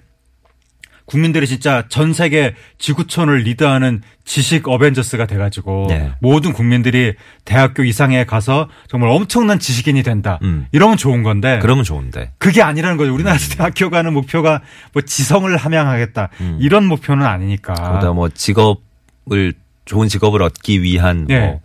국민들이 1.07 1.47
진짜 1.47 1.85
전 1.89 2.13
세계 2.13 2.55
지구촌을 2.79 3.39
리드하는 3.39 4.03
지식 4.25 4.69
어벤져스가 4.69 5.27
돼가지고 5.27 5.87
네. 5.89 6.13
모든 6.21 6.53
국민들이 6.53 7.15
대학교 7.45 7.83
이상에 7.85 8.25
가서 8.25 8.69
정말 8.89 9.11
엄청난 9.11 9.59
지식인이 9.59 10.03
된다. 10.03 10.39
음. 10.43 10.67
이러면 10.73 10.97
좋은 10.97 11.23
건데 11.23 11.59
그러면 11.61 11.85
좋은데. 11.85 12.33
그게 12.39 12.63
아니라는 12.63 12.97
거죠. 12.97 13.13
우리나라 13.13 13.37
대학교 13.57 13.91
가는 13.91 14.13
목표가 14.13 14.63
뭐 14.93 15.03
지성을 15.03 15.55
함양하겠다. 15.57 16.29
이런 16.61 16.87
목표는 16.87 17.27
아니니까. 17.27 17.73
음. 17.75 17.93
거기다 17.93 18.13
뭐 18.13 18.29
직업을 18.29 19.55
좋은 19.85 20.09
직업을 20.09 20.43
얻기 20.43 20.83
위한 20.83 21.27
예. 21.31 21.41
뭐 21.41 21.61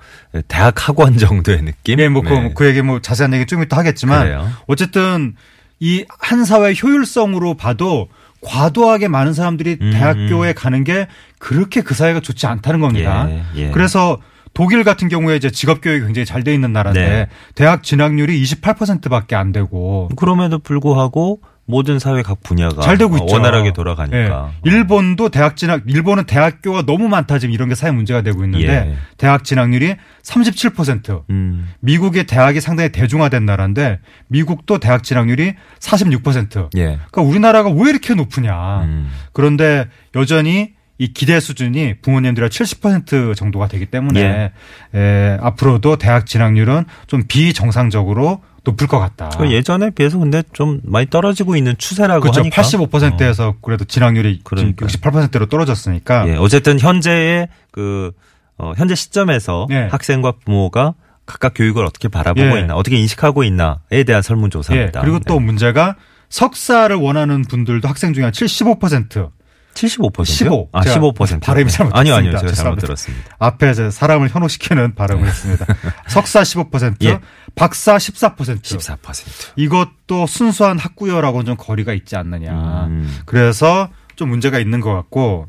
대학 0.47 0.87
학원 0.87 1.17
정도의 1.17 1.61
느낌. 1.61 1.99
예, 1.99 2.09
뭐, 2.09 2.23
그, 2.23 2.29
네. 2.29 2.51
그 2.55 2.65
얘기 2.65 2.81
뭐 2.81 2.99
자세한 2.99 3.33
얘기 3.35 3.45
좀 3.45 3.61
이따 3.61 3.77
하겠지만 3.77 4.23
그래요. 4.23 4.49
어쨌든 4.65 5.35
이 5.79 6.03
한 6.19 6.43
사회의 6.43 6.75
효율성으로 6.81 7.53
봐도 7.53 8.09
과도하게 8.41 9.07
많은 9.07 9.33
사람들이 9.33 9.77
음. 9.81 9.91
대학교에 9.91 10.53
가는 10.53 10.83
게 10.83 11.07
그렇게 11.39 11.81
그 11.81 11.93
사회가 11.93 12.19
좋지 12.19 12.45
않다는 12.47 12.79
겁니다. 12.79 13.27
예, 13.29 13.43
예. 13.55 13.71
그래서 13.71 14.19
독일 14.53 14.83
같은 14.83 15.07
경우에 15.07 15.35
이제 15.35 15.51
직업 15.51 15.81
교육이 15.81 16.05
굉장히 16.05 16.25
잘 16.25 16.43
돼 16.43 16.53
있는 16.53 16.73
나라인데 16.73 17.07
네. 17.07 17.27
대학 17.55 17.83
진학률이 17.83 18.41
28%밖에 18.43 19.35
안 19.35 19.51
되고 19.51 20.09
그럼에도 20.15 20.59
불구하고 20.59 21.41
모든 21.67 21.99
사회 21.99 22.23
각 22.23 22.41
분야가 22.41 22.81
잘 22.81 22.97
되고 22.97 23.15
있죠. 23.17 23.25
원활하게 23.29 23.73
돌아가니까. 23.73 24.51
예. 24.53 24.69
일본도 24.69 25.29
대학 25.29 25.57
진학, 25.57 25.83
일본은 25.85 26.23
대학교가 26.23 26.83
너무 26.85 27.09
많다 27.09 27.39
지금 27.39 27.53
이런 27.53 27.67
게 27.67 27.75
사회 27.75 27.91
문제가 27.91 28.21
되고 28.21 28.43
있는데 28.45 28.67
예. 28.67 28.95
대학 29.17 29.43
진학률이 29.43 29.95
37%. 30.23 31.23
음. 31.29 31.69
미국의 31.81 32.23
대학이 32.23 32.61
상당히 32.61 32.89
대중화된 32.91 33.45
나라인데 33.45 33.99
미국도 34.27 34.79
대학 34.79 35.03
진학률이 35.03 35.55
46%. 35.79 36.69
예. 36.77 36.83
그러니까 36.85 37.21
우리나라가 37.21 37.69
왜 37.69 37.89
이렇게 37.89 38.13
높으냐. 38.15 38.83
음. 38.83 39.11
그런데 39.33 39.87
여전히 40.15 40.71
이 40.99 41.13
기대 41.13 41.39
수준이 41.39 41.95
부모님들의 42.01 42.49
70% 42.49 43.35
정도가 43.35 43.67
되기 43.67 43.85
때문에 43.85 44.51
예. 44.95 44.97
에, 44.99 45.37
앞으로도 45.41 45.97
대학 45.97 46.25
진학률은 46.25 46.85
좀 47.07 47.23
비정상적으로 47.27 48.41
높을 48.67 48.87
것 48.87 48.99
같다. 48.99 49.29
그 49.29 49.49
예전에 49.51 49.91
비해서 49.91 50.17
근데 50.17 50.43
좀 50.51 50.81
많이 50.83 51.09
떨어지고 51.09 51.55
있는 51.55 51.75
추세라고 51.77 52.21
그렇죠. 52.21 52.41
하니까. 52.41 52.61
85%에서 52.61 53.55
그래도 53.61 53.85
진학률이 53.85 54.39
지금 54.39 54.75
그러니까요. 54.75 54.87
68%로 54.89 55.45
떨어졌으니까 55.45 56.27
예, 56.27 56.35
어쨌든 56.35 56.79
현재의 56.79 57.47
그 57.71 58.11
어, 58.57 58.73
현재 58.75 58.95
시점에서 58.95 59.67
예. 59.71 59.87
학생과 59.89 60.33
부모가 60.43 60.95
각각 61.25 61.53
교육을 61.55 61.85
어떻게 61.85 62.07
바라보고 62.09 62.57
예. 62.57 62.61
있나, 62.61 62.75
어떻게 62.75 62.97
인식하고 62.97 63.43
있나에 63.43 64.03
대한 64.05 64.21
설문조사입니다. 64.21 64.99
예, 64.99 65.01
그리고 65.01 65.19
또 65.19 65.35
네. 65.39 65.45
문제가 65.45 65.95
석사를 66.29 66.93
원하는 66.95 67.43
분들도 67.43 67.87
학생 67.87 68.13
중에 68.13 68.23
한 68.23 68.33
75%. 68.33 69.29
75%요? 69.77 70.23
15. 70.23 70.69
아, 70.71 70.81
제가 70.81 70.99
15%. 70.99 71.41
발음이 71.41 71.69
잘못됐습니다. 71.71 71.99
아니요, 71.99 72.15
아니요. 72.15 72.31
제가 72.31 72.39
잘못 72.39 72.49
죄송합니다. 72.53 72.85
들었습니다. 72.87 73.35
앞에 73.39 73.71
이제 73.71 73.91
사람을 73.91 74.29
현혹시키는 74.29 74.95
발음을 74.95 75.27
했습니다. 75.27 75.65
석사 76.07 76.41
15%, 76.41 76.95
예. 77.03 77.19
박사 77.55 77.97
14%. 77.97 78.61
14%. 78.61 79.53
이것도 79.55 80.25
순수한 80.27 80.79
학구열하고는 80.79 81.45
좀 81.45 81.55
거리가 81.57 81.93
있지 81.93 82.15
않느냐. 82.15 82.85
음. 82.87 83.19
그래서 83.25 83.89
좀 84.15 84.29
문제가 84.29 84.59
있는 84.59 84.81
것 84.81 84.93
같고 84.93 85.47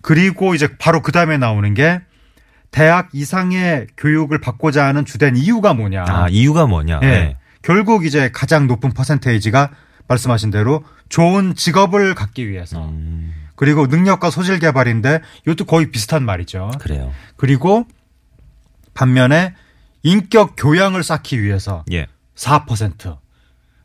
그리고 0.00 0.54
이제 0.54 0.68
바로 0.78 1.02
그 1.02 1.12
다음에 1.12 1.36
나오는 1.36 1.74
게 1.74 2.00
대학 2.70 3.08
이상의 3.12 3.86
교육을 3.96 4.40
받고자 4.40 4.84
하는 4.86 5.04
주된 5.04 5.36
이유가 5.36 5.74
뭐냐. 5.74 6.04
아, 6.06 6.26
이유가 6.30 6.66
뭐냐? 6.66 7.00
예. 7.02 7.06
네. 7.06 7.36
결국 7.62 8.06
이제 8.06 8.30
가장 8.32 8.66
높은 8.66 8.92
퍼센테이지가 8.92 9.70
말씀하신 10.06 10.50
대로 10.50 10.84
좋은 11.08 11.54
직업을 11.54 12.14
갖기 12.14 12.48
위해서. 12.48 12.84
음. 12.88 13.34
그리고 13.58 13.88
능력과 13.88 14.30
소질 14.30 14.60
개발인데 14.60 15.20
이것도 15.42 15.64
거의 15.64 15.90
비슷한 15.90 16.24
말이죠. 16.24 16.70
그래요. 16.78 17.12
그리고 17.34 17.84
반면에 18.94 19.52
인격 20.04 20.54
교양을 20.56 21.02
쌓기 21.02 21.42
위해서 21.42 21.84
예. 21.90 22.06
4%. 22.36 23.18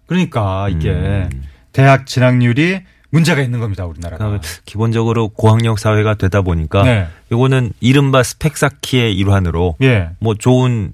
그러니까 0.06 0.70
이게 0.70 0.92
음. 0.92 1.44
대학 1.72 2.06
진학률이 2.06 2.84
문제가 3.10 3.42
있는 3.42 3.60
겁니다, 3.60 3.88
우리나라가. 3.88 4.24
그러니까 4.24 4.48
기본적으로 4.64 5.30
고학력 5.30 5.80
사회가 5.80 6.16
되다 6.16 6.44
보니까 6.44 6.84
네. 6.84 7.08
요거는 7.32 7.74
이른바 7.80 8.22
스펙 8.22 8.58
쌓기의 8.58 9.16
일환으로 9.16 9.78
예. 9.82 10.12
뭐 10.20 10.36
좋은 10.36 10.92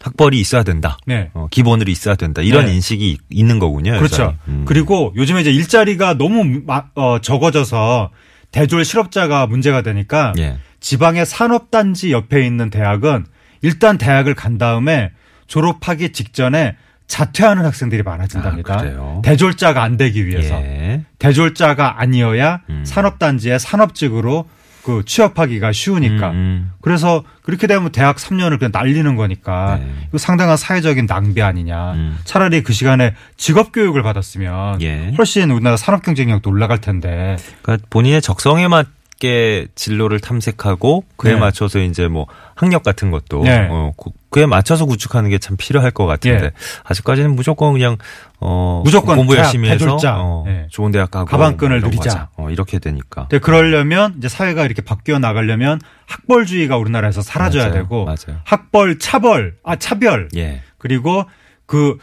학벌이 0.00 0.38
있어야 0.40 0.62
된다. 0.62 0.98
네. 1.06 1.30
어, 1.34 1.48
기본으로 1.50 1.90
있어야 1.90 2.14
된다. 2.14 2.42
이런 2.42 2.66
네. 2.66 2.74
인식이 2.74 3.18
있는 3.30 3.58
거군요. 3.58 3.96
그렇죠. 3.96 4.36
음. 4.48 4.64
그리고 4.66 5.12
요즘에 5.16 5.40
이제 5.40 5.50
일자리가 5.50 6.14
너무 6.14 6.44
마- 6.66 6.84
어, 6.94 7.18
적어져서 7.20 8.10
대졸 8.52 8.84
실업자가 8.84 9.46
문제가 9.46 9.82
되니까 9.82 10.32
예. 10.38 10.58
지방의 10.80 11.26
산업단지 11.26 12.12
옆에 12.12 12.46
있는 12.46 12.70
대학은 12.70 13.26
일단 13.62 13.98
대학을 13.98 14.34
간 14.34 14.58
다음에 14.58 15.10
졸업하기 15.46 16.12
직전에 16.12 16.76
자퇴하는 17.06 17.64
학생들이 17.64 18.02
많아진답니다. 18.02 18.74
아? 18.80 19.20
대졸자가 19.22 19.82
안 19.82 19.96
되기 19.96 20.26
위해서. 20.26 20.54
예. 20.56 21.04
대졸자가 21.18 22.00
아니어야 22.00 22.60
음. 22.68 22.84
산업단지에 22.84 23.58
산업직으로 23.58 24.48
그 24.86 25.02
취업하기가 25.04 25.72
쉬우니까. 25.72 26.30
음, 26.30 26.70
그래서 26.80 27.24
그렇게 27.42 27.66
되면 27.66 27.90
대학 27.90 28.18
3년을 28.18 28.60
그냥 28.60 28.70
날리는 28.72 29.16
거니까 29.16 29.80
네. 29.80 29.90
이거 30.08 30.18
상당한 30.18 30.56
사회적인 30.56 31.08
낭비 31.08 31.42
아니냐. 31.42 31.94
음. 31.94 32.18
차라리 32.22 32.62
그 32.62 32.72
시간에 32.72 33.16
직업 33.36 33.72
교육을 33.72 34.04
받았으면 34.04 34.80
예. 34.82 35.12
훨씬 35.18 35.50
우리나라 35.50 35.76
산업 35.76 36.04
경쟁력도 36.04 36.48
올라갈 36.48 36.80
텐데. 36.80 37.36
그러니까 37.62 37.84
본인의 37.90 38.22
적성에 38.22 38.68
맞 38.68 38.86
게 39.18 39.66
진로를 39.74 40.20
탐색하고 40.20 41.04
그에 41.16 41.32
네. 41.32 41.40
맞춰서 41.40 41.78
이제 41.78 42.06
뭐 42.06 42.26
학력 42.54 42.82
같은 42.82 43.10
것도 43.10 43.44
네. 43.44 43.66
어, 43.70 43.92
그- 43.96 44.10
그에 44.28 44.44
맞춰서 44.44 44.84
구축하는 44.84 45.30
게 45.30 45.38
참 45.38 45.56
필요할 45.56 45.90
것 45.90 46.04
같은데 46.04 46.44
예. 46.46 46.50
아직까지는 46.84 47.34
무조건 47.34 47.72
그냥 47.72 47.96
어 48.40 48.82
무조건 48.84 49.16
공부 49.16 49.34
열심히 49.34 49.70
해서 49.70 49.86
대졸자. 49.86 50.16
어, 50.18 50.44
예. 50.48 50.66
좋은 50.70 50.92
대학 50.92 51.10
가고 51.10 51.24
가방끈을 51.26 51.80
누리자. 51.80 52.28
어, 52.36 52.50
이렇게 52.50 52.78
되니까 52.78 53.22
근데 53.28 53.38
그러려면 53.38 54.14
이제 54.18 54.28
사회가 54.28 54.64
이렇게 54.66 54.82
바뀌어 54.82 55.18
나가려면 55.18 55.80
학벌주의가 56.06 56.76
우리나라에서 56.76 57.22
사라져야 57.22 57.68
맞아요. 57.68 57.82
되고 57.82 58.04
맞아요. 58.04 58.40
학벌 58.44 58.98
차벌 58.98 59.54
아 59.64 59.76
차별 59.76 60.28
예. 60.36 60.60
그리고 60.76 61.24
그 61.64 61.96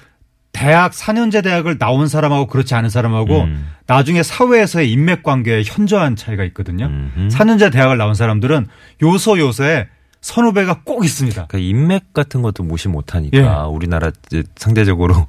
대학 0.53 0.93
4년제 0.93 1.43
대학을 1.43 1.77
나온 1.77 2.07
사람하고 2.07 2.47
그렇지 2.47 2.73
않은 2.75 2.89
사람하고 2.89 3.41
음. 3.41 3.69
나중에 3.87 4.23
사회에서의 4.23 4.91
인맥 4.91 5.23
관계에 5.23 5.63
현저한 5.65 6.15
차이가 6.15 6.43
있거든요. 6.45 6.85
음흠. 6.85 7.27
4년제 7.29 7.71
대학을 7.71 7.97
나온 7.97 8.13
사람들은 8.13 8.67
요소 9.01 9.39
요소에 9.39 9.87
선후배가 10.21 10.81
꼭 10.85 11.03
있습니다. 11.03 11.47
그러니까 11.47 11.57
인맥 11.57 12.13
같은 12.13 12.41
것도 12.41 12.63
무시 12.63 12.87
못하니까 12.87 13.37
예. 13.37 13.67
우리나라 13.67 14.11
상대적으로 14.55 15.27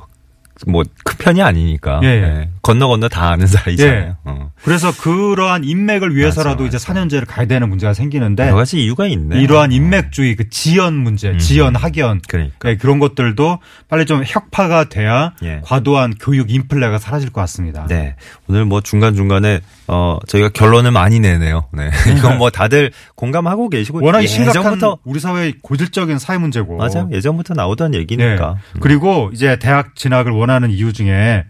뭐 0.67 0.85
큰 1.05 1.19
편이 1.19 1.43
아니니까 1.43 2.01
예, 2.03 2.07
예. 2.09 2.23
예. 2.23 2.49
건너 2.63 2.89
건너 2.89 3.09
다 3.09 3.31
아는 3.31 3.47
사이잖아요. 3.47 4.17
어. 4.25 4.51
그래서 4.63 4.91
그러한 4.97 5.65
인맥을 5.65 6.17
위해서라도 6.17 6.65
맞아, 6.65 6.77
이제 6.77 6.91
맞아. 6.91 7.01
4년제를 7.01 7.27
가야 7.27 7.47
되는 7.47 7.69
문제가 7.69 7.93
생기는데 7.93 8.47
여러 8.47 8.57
가지 8.57 8.83
이유가 8.83 9.07
있네. 9.07 9.41
이러한 9.41 9.71
어. 9.71 9.75
인맥주의 9.75 10.35
그 10.35 10.49
지연 10.49 10.95
문제, 10.95 11.31
음. 11.31 11.39
지연 11.39 11.77
학연 11.77 12.21
그러니까 12.27 12.55
네, 12.71 12.77
그런 12.77 12.99
것들도 12.99 13.59
빨리 13.89 14.07
좀 14.07 14.23
혁파가 14.25 14.89
돼야 14.89 15.35
예. 15.43 15.61
과도한 15.65 16.15
교육 16.19 16.51
인플레가 16.51 16.99
사라질 16.99 17.31
것 17.31 17.41
같습니다. 17.43 17.87
네. 17.87 18.17
오늘 18.49 18.65
뭐 18.65 18.81
중간 18.81 19.15
중간에, 19.15 19.61
어, 19.87 20.19
저희가 20.27 20.49
결론을 20.51 20.91
많이 20.91 21.21
내네요. 21.21 21.67
네. 21.73 21.91
이건 22.17 22.39
뭐 22.39 22.49
다들 22.51 22.93
공감하고 23.15 23.69
계시고. 23.69 24.03
워낙 24.03 24.27
심각한 24.27 24.63
예전부터, 24.63 24.99
우리 25.05 25.21
사회의 25.21 25.55
고질적인 25.63 26.19
사회 26.19 26.39
문제고. 26.39 26.77
맞아요. 26.77 27.09
예전부터 27.13 27.53
나오던 27.55 27.91
네. 27.91 27.99
얘기니까. 27.99 28.57
그리고 28.81 29.31
이제 29.35 29.59
대학 29.59 29.95
진학을 29.95 30.33
원하는 30.45 30.71
이유 30.71 30.93
중에 30.93 31.45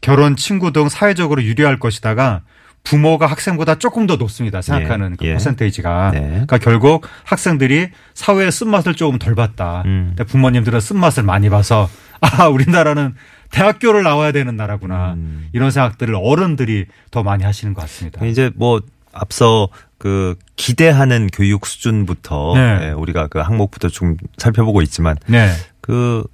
결혼, 0.00 0.34
친구 0.36 0.72
등 0.72 0.88
사회적으로 0.88 1.42
유리할 1.42 1.78
것이다가 1.78 2.42
부모가 2.82 3.26
학생보다 3.26 3.76
조금 3.76 4.06
더 4.06 4.16
높습니다. 4.16 4.62
생각하는 4.62 5.12
예, 5.12 5.16
그 5.16 5.26
예. 5.26 5.32
퍼센테이지가. 5.34 6.10
네. 6.12 6.20
그러니까 6.20 6.58
결국 6.58 7.06
학생들이 7.24 7.90
사회의 8.14 8.50
쓴맛을 8.50 8.94
조금 8.94 9.18
덜 9.18 9.34
봤다. 9.34 9.82
음. 9.84 10.16
부모님들은 10.26 10.80
쓴맛을 10.80 11.22
많이 11.22 11.50
봐서 11.50 11.88
아, 12.20 12.48
우리나라는 12.48 13.14
대학교를 13.50 14.02
나와야 14.02 14.32
되는 14.32 14.56
나라구나. 14.56 15.12
음. 15.12 15.48
이런 15.52 15.70
생각들을 15.70 16.14
어른들이 16.14 16.86
더 17.10 17.22
많이 17.22 17.44
하시는 17.44 17.74
것 17.74 17.82
같습니다. 17.82 18.24
이제 18.24 18.50
뭐 18.56 18.80
앞서 19.12 19.68
그 19.98 20.36
기대하는 20.56 21.28
교육 21.32 21.66
수준부터 21.66 22.54
네. 22.54 22.78
예, 22.82 22.90
우리가 22.92 23.26
그 23.26 23.40
항목부터 23.40 23.88
좀 23.88 24.16
살펴보고 24.38 24.80
있지만 24.82 25.16
네. 25.26 25.50
그 25.82 26.24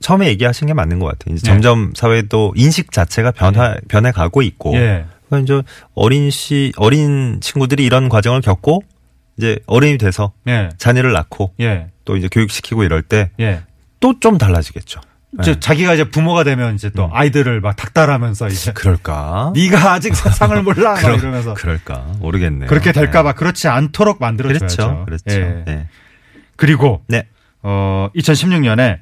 처음에 0.00 0.28
얘기하신 0.28 0.68
게 0.68 0.74
맞는 0.74 0.98
것 0.98 1.06
같아요. 1.06 1.34
이제 1.34 1.42
네. 1.46 1.52
점점 1.52 1.92
사회도 1.94 2.52
인식 2.56 2.92
자체가 2.92 3.32
변화 3.32 3.76
변해 3.88 4.12
가고 4.12 4.42
있고 4.42 4.74
예. 4.76 5.04
그러니까 5.28 5.38
이제 5.44 5.62
어린 5.94 6.30
시 6.30 6.72
어린 6.76 7.40
친구들이 7.40 7.84
이런 7.84 8.08
과정을 8.08 8.40
겪고 8.40 8.82
이제 9.36 9.58
어른이 9.66 9.98
돼서 9.98 10.32
예. 10.48 10.70
자녀를 10.78 11.12
낳고 11.12 11.52
예. 11.60 11.88
또 12.04 12.16
이제 12.16 12.28
교육시키고 12.30 12.84
이럴 12.84 13.02
때 13.02 13.30
예. 13.40 13.62
또좀 14.00 14.38
달라지겠죠. 14.38 15.00
저 15.42 15.52
네. 15.52 15.60
자기가 15.60 15.92
이제 15.92 16.04
부모가 16.08 16.42
되면 16.42 16.74
이제 16.74 16.88
또 16.90 17.04
음. 17.04 17.10
아이들을 17.12 17.60
막 17.60 17.76
닥달하면서 17.76 18.48
이제 18.48 18.72
그럴까? 18.72 19.52
네가 19.54 19.92
아직 19.92 20.16
세상을 20.16 20.62
몰라 20.62 20.92
막 20.94 21.00
그러- 21.02 21.16
이러면서 21.16 21.52
그럴까? 21.54 22.06
모르겠네요. 22.20 22.66
그렇게 22.68 22.92
될까 22.92 23.22
봐 23.22 23.32
그렇지 23.34 23.68
않도록 23.68 24.20
만들어줘야죠. 24.20 25.04
그렇죠. 25.04 25.04
그렇죠. 25.04 25.40
예. 25.40 25.62
네. 25.66 25.88
그리고 26.56 27.02
네. 27.08 27.26
어 27.62 28.08
2016년에 28.16 29.00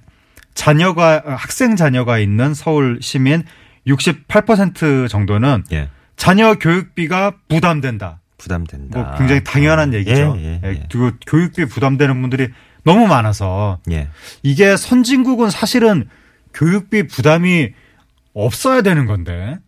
자녀가 0.56 1.22
학생 1.24 1.76
자녀가 1.76 2.18
있는 2.18 2.54
서울 2.54 2.98
시민 3.00 3.44
68% 3.86 5.08
정도는 5.08 5.62
예. 5.70 5.88
자녀 6.16 6.54
교육비가 6.54 7.34
부담된다. 7.48 8.20
부담된다. 8.38 8.98
뭐 8.98 9.14
굉장히 9.18 9.44
당연한 9.44 9.94
얘기죠. 9.94 10.34
예, 10.38 10.42
예, 10.44 10.60
예, 10.64 10.68
예. 10.70 10.82
그리고 10.90 11.12
교육비 11.26 11.66
부담되는 11.66 12.20
분들이 12.20 12.48
너무 12.84 13.06
많아서 13.06 13.78
예. 13.90 14.08
이게 14.42 14.76
선진국은 14.76 15.50
사실은 15.50 16.08
교육비 16.54 17.06
부담이 17.06 17.70
없어야 18.34 18.82
되는 18.82 19.06
건데. 19.06 19.58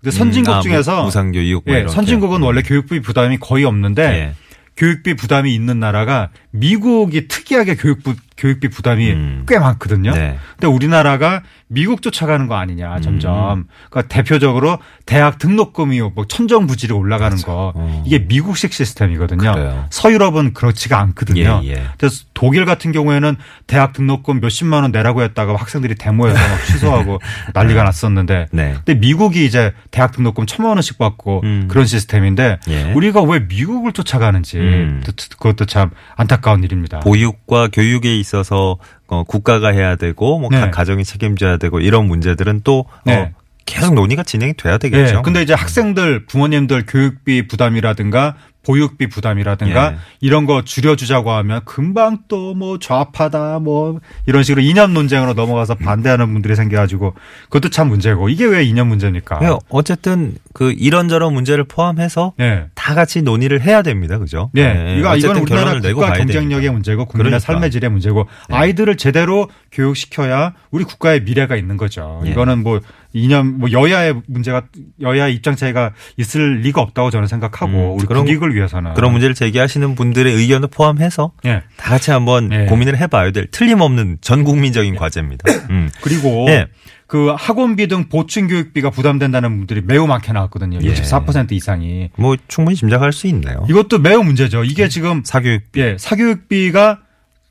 근데 0.00 0.16
선진국 0.16 0.50
음, 0.50 0.54
아, 0.54 0.56
무- 0.58 0.62
중에서 0.62 1.04
무상 1.04 1.32
교육 1.32 1.64
뭐 1.66 1.74
예. 1.76 1.86
선진국은 1.88 2.38
음. 2.38 2.42
원래 2.42 2.62
교육비 2.62 3.00
부담이 3.00 3.38
거의 3.38 3.64
없는데 3.64 4.02
예. 4.02 4.34
교육비 4.76 5.14
부담이 5.14 5.54
있는 5.54 5.78
나라가 5.80 6.30
미국이 6.50 7.28
특이하게 7.28 7.76
교육부 7.76 8.14
교육비 8.36 8.68
부담이 8.68 9.10
음. 9.12 9.44
꽤 9.48 9.58
많거든요. 9.58 10.12
네. 10.12 10.38
근데 10.56 10.66
우리나라가 10.66 11.42
미국 11.68 12.02
쫓아가는 12.02 12.46
거 12.48 12.56
아니냐 12.56 12.96
음. 12.96 13.02
점점. 13.02 13.66
그러니까 13.90 14.02
대표적으로 14.14 14.78
대학 15.06 15.38
등록금이 15.38 16.00
뭐 16.14 16.26
천정부지로 16.26 16.96
올라가는 16.98 17.36
거 17.38 17.72
어. 17.74 18.02
이게 18.06 18.18
미국식 18.20 18.72
시스템이거든요. 18.72 19.52
그래요. 19.52 19.86
서유럽은 19.90 20.52
그렇지가 20.54 20.98
않거든요. 21.00 21.60
예, 21.64 21.68
예. 21.70 21.82
그래서 21.98 22.24
독일 22.34 22.64
같은 22.64 22.92
경우에는 22.92 23.36
대학 23.66 23.92
등록금 23.92 24.40
몇십만 24.40 24.82
원 24.82 24.92
내라고 24.92 25.22
했다가 25.22 25.54
학생들이 25.56 25.94
데모해서 25.94 26.38
막 26.38 26.64
취소하고 26.66 27.20
난리가 27.54 27.84
났었는데 27.84 28.48
네. 28.52 28.74
근데 28.84 28.94
미국이 28.94 29.44
이제 29.46 29.72
대학 29.90 30.12
등록금 30.12 30.46
천만 30.46 30.76
원씩 30.76 30.98
받고 30.98 31.40
음. 31.44 31.68
그런 31.68 31.86
시스템인데 31.86 32.58
예. 32.68 32.92
우리가 32.92 33.22
왜 33.22 33.40
미국을 33.40 33.92
쫓아가는지 33.92 34.58
음. 34.58 35.02
그- 35.04 35.12
그것도 35.36 35.64
참 35.66 35.90
안타까운 36.16 36.62
일입니다. 36.64 37.00
보육과 37.00 37.68
교육에 37.72 38.18
있어서 38.22 38.78
어, 39.06 39.24
국가가 39.24 39.68
해야 39.68 39.96
되고 39.96 40.38
뭐 40.38 40.48
네. 40.50 40.58
각 40.58 40.70
가정이 40.70 41.04
책임져야 41.04 41.58
되고 41.58 41.78
이런 41.80 42.06
문제들은 42.06 42.62
또 42.64 42.86
네. 43.04 43.16
어, 43.16 43.41
계속 43.66 43.94
논의가 43.94 44.22
진행이 44.22 44.54
돼야 44.54 44.78
되겠죠. 44.78 45.16
예. 45.18 45.22
근데 45.22 45.42
이제 45.42 45.54
학생들 45.54 46.26
부모님들 46.26 46.84
교육비 46.86 47.46
부담이라든가 47.48 48.34
보육비 48.64 49.08
부담이라든가 49.08 49.92
예. 49.92 49.96
이런 50.20 50.46
거 50.46 50.62
줄여주자고 50.62 51.32
하면 51.32 51.62
금방 51.64 52.18
또 52.28 52.52
뭐 52.52 52.78
좌파다 52.78 53.58
뭐 53.60 53.98
이런 54.26 54.42
식으로 54.42 54.62
이념 54.62 54.92
논쟁으로 54.92 55.32
넘어가서 55.32 55.74
반대하는 55.76 56.32
분들이 56.32 56.54
생겨가지고 56.54 57.14
그것도 57.44 57.70
참 57.70 57.88
문제고 57.88 58.28
이게 58.28 58.44
왜 58.44 58.62
이념 58.62 58.88
문제입니까? 58.88 59.40
예, 59.42 59.56
어쨌든 59.70 60.36
그 60.52 60.72
이런저런 60.76 61.32
문제를 61.32 61.64
포함해서 61.64 62.34
예. 62.40 62.66
다 62.74 62.94
같이 62.94 63.22
논의를 63.22 63.62
해야 63.62 63.80
됩니다. 63.82 64.18
그죠? 64.18 64.50
예, 64.56 64.62
예, 64.62 64.98
이거 64.98 65.16
이건 65.16 65.38
우리나라 65.38 65.80
국가 65.80 66.12
경쟁력의. 66.12 66.70
문제고 66.70 67.06
국민의 67.06 67.30
그러니까. 67.30 67.38
삶의 67.38 67.70
질의 67.70 67.90
문제고 67.90 68.28
네. 68.48 68.56
아이들을 68.56 68.96
제대로 68.96 69.48
교육시켜야 69.72 70.52
우리 70.70 70.84
국가의 70.84 71.22
미래가 71.22 71.56
있는 71.56 71.76
거죠. 71.76 72.22
예. 72.26 72.30
이거는 72.30 72.62
뭐 72.62 72.80
이념 73.12 73.58
뭐 73.58 73.70
여야의 73.72 74.14
문제가 74.26 74.62
여야의 75.00 75.34
입장 75.34 75.54
차이가 75.56 75.92
있을 76.16 76.60
리가 76.60 76.80
없다고 76.80 77.10
저는 77.10 77.28
생각하고 77.28 77.94
음, 77.94 77.98
우리 77.98 78.06
그런- 78.06 78.24
국익을 78.24 78.54
위해서는 78.54 78.94
그런 78.94 79.12
문제를 79.12 79.34
제기하시는 79.34 79.94
분들의 79.94 80.32
의견을 80.34 80.68
포함해서 80.68 81.32
예. 81.44 81.62
다 81.76 81.90
같이 81.90 82.10
한번 82.10 82.50
예. 82.52 82.66
고민을 82.66 82.96
해봐야 82.98 83.30
될 83.32 83.46
틀림없는 83.50 84.18
전 84.20 84.44
국민적인 84.44 84.94
과제입니다. 84.96 85.52
음. 85.70 85.90
그리고 86.00 86.46
예. 86.48 86.66
그 87.06 87.34
학원비 87.36 87.88
등 87.88 88.08
보충 88.08 88.46
교육비가 88.46 88.88
부담된다는 88.88 89.58
분들이 89.58 89.82
매우 89.84 90.06
많게 90.06 90.32
나왔거든요. 90.32 90.78
예. 90.82 90.94
64% 90.94 91.52
이상이. 91.52 92.08
뭐 92.16 92.36
충분히 92.48 92.74
짐작할 92.76 93.12
수 93.12 93.26
있네요. 93.26 93.66
이것도 93.68 93.98
매우 93.98 94.22
문제죠. 94.24 94.64
이게 94.64 94.88
지금 94.88 95.22
사교육 95.22 95.62
예, 95.76 95.96
사교육비가 95.98 97.00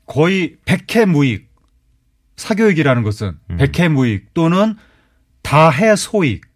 거의 0.06 0.56
백해 0.64 1.04
무익. 1.04 1.48
사교육이라는 2.36 3.02
것은 3.04 3.34
음. 3.50 3.56
백해 3.58 3.88
무익 3.88 4.34
또는 4.34 4.74
다해 5.42 5.96
소익. 5.96 6.52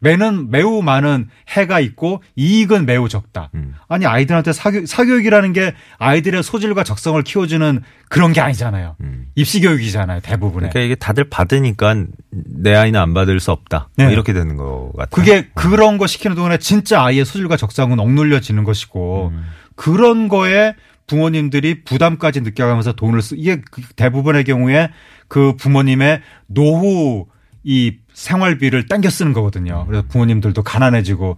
매는 0.00 0.50
매우 0.50 0.80
많은 0.80 1.28
해가 1.48 1.80
있고 1.80 2.22
이익은 2.36 2.86
매우 2.86 3.08
적다. 3.08 3.50
음. 3.54 3.74
아니 3.88 4.06
아이들한테 4.06 4.52
사교, 4.52 4.86
사교육이라는 4.86 5.52
게 5.52 5.74
아이들의 5.98 6.42
소질과 6.42 6.84
적성을 6.84 7.20
키워주는 7.22 7.82
그런 8.08 8.32
게 8.32 8.40
아니잖아요. 8.40 8.96
음. 9.00 9.26
입시 9.34 9.60
교육이잖아요. 9.60 10.20
대부분의. 10.20 10.70
그러니까 10.70 10.80
이게 10.86 10.94
다들 10.94 11.24
받으니까 11.28 12.04
내 12.30 12.74
아이는 12.74 13.00
안 13.00 13.12
받을 13.12 13.40
수 13.40 13.50
없다. 13.50 13.88
뭐 13.96 14.06
네. 14.06 14.12
이렇게 14.12 14.32
되는 14.32 14.56
것 14.56 14.92
같아요. 14.96 15.08
그게 15.10 15.48
그런 15.54 15.98
거 15.98 16.06
시키는 16.06 16.36
동안에 16.36 16.58
진짜 16.58 17.02
아이의 17.02 17.24
소질과 17.24 17.56
적성은 17.56 17.98
억눌려지는 17.98 18.62
것이고 18.62 19.32
음. 19.32 19.46
그런 19.74 20.28
거에 20.28 20.74
부모님들이 21.08 21.82
부담까지 21.82 22.42
느껴가면서 22.42 22.92
돈을 22.92 23.22
쓰 23.22 23.34
이게 23.36 23.62
그 23.70 23.82
대부분의 23.96 24.44
경우에 24.44 24.90
그 25.26 25.56
부모님의 25.56 26.20
노후 26.46 27.26
이 27.64 27.96
생활비를 28.18 28.86
땡겨 28.88 29.10
쓰는 29.10 29.32
거거든요. 29.32 29.86
그래서 29.86 30.04
부모님들도 30.08 30.62
가난해지고 30.64 31.36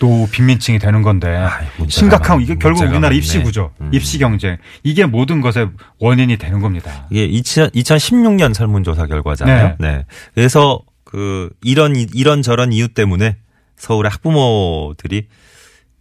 또 0.00 0.28
빈민층이 0.32 0.80
되는 0.80 1.02
건데 1.02 1.28
문제가 1.78 1.88
심각한 2.00 2.36
많- 2.36 2.42
이게 2.42 2.56
결국 2.56 2.82
우리나라. 2.82 3.14
입시 3.14 3.40
구조, 3.42 3.70
음. 3.80 3.90
입시 3.94 4.18
경쟁 4.18 4.58
이게 4.82 5.06
모든 5.06 5.40
것의 5.40 5.70
원인이 6.00 6.36
되는 6.36 6.60
겁니다. 6.60 7.06
이게 7.10 7.24
2000, 7.26 7.70
2016년 7.70 8.54
설문조사 8.54 9.06
결과잖아요. 9.06 9.76
네. 9.78 10.04
그래서 10.34 10.80
그 11.04 11.50
이런 11.62 11.94
이런 11.94 12.42
저런 12.42 12.72
이유 12.72 12.88
때문에 12.88 13.36
서울의 13.76 14.10
학부모들이 14.10 15.28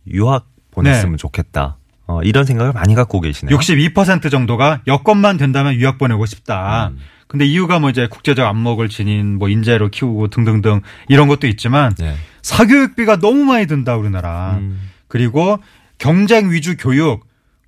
유학 0.07 0.47
보냈으면 0.71 1.11
네. 1.13 1.17
좋겠다. 1.17 1.77
어, 2.07 2.21
이런 2.23 2.45
생각을 2.45 2.73
많이 2.73 2.95
갖고 2.95 3.21
계시네요. 3.21 3.55
62% 3.57 4.29
정도가 4.31 4.81
여건만 4.87 5.37
된다면 5.37 5.75
유학 5.75 5.99
보내고 5.99 6.25
싶다. 6.25 6.87
음. 6.93 6.97
근데 7.27 7.45
이유가 7.45 7.79
뭐 7.79 7.89
이제 7.89 8.07
국제적 8.07 8.47
안목을 8.47 8.87
지닌 8.89 9.37
뭐 9.37 9.49
인재로 9.49 9.89
키우고 9.89 10.27
등등등 10.27 10.81
이런 11.09 11.27
것도 11.27 11.47
있지만 11.47 11.93
네. 11.97 12.15
사교육비가 12.41 13.17
너무 13.17 13.43
많이 13.45 13.65
든다 13.67 13.95
우리나라. 13.97 14.57
음. 14.59 14.89
그리고 15.07 15.57
경쟁 15.97 16.51
위주 16.51 16.77
교육 16.77 17.25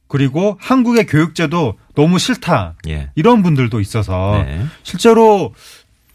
그리고 0.08 0.58
한국의 0.62 1.06
교육제도 1.08 1.78
너무 1.96 2.20
싫다. 2.20 2.76
예. 2.88 3.10
이런 3.16 3.42
분들도 3.44 3.80
있어서 3.82 4.44
네. 4.46 4.64
실제로 4.84 5.54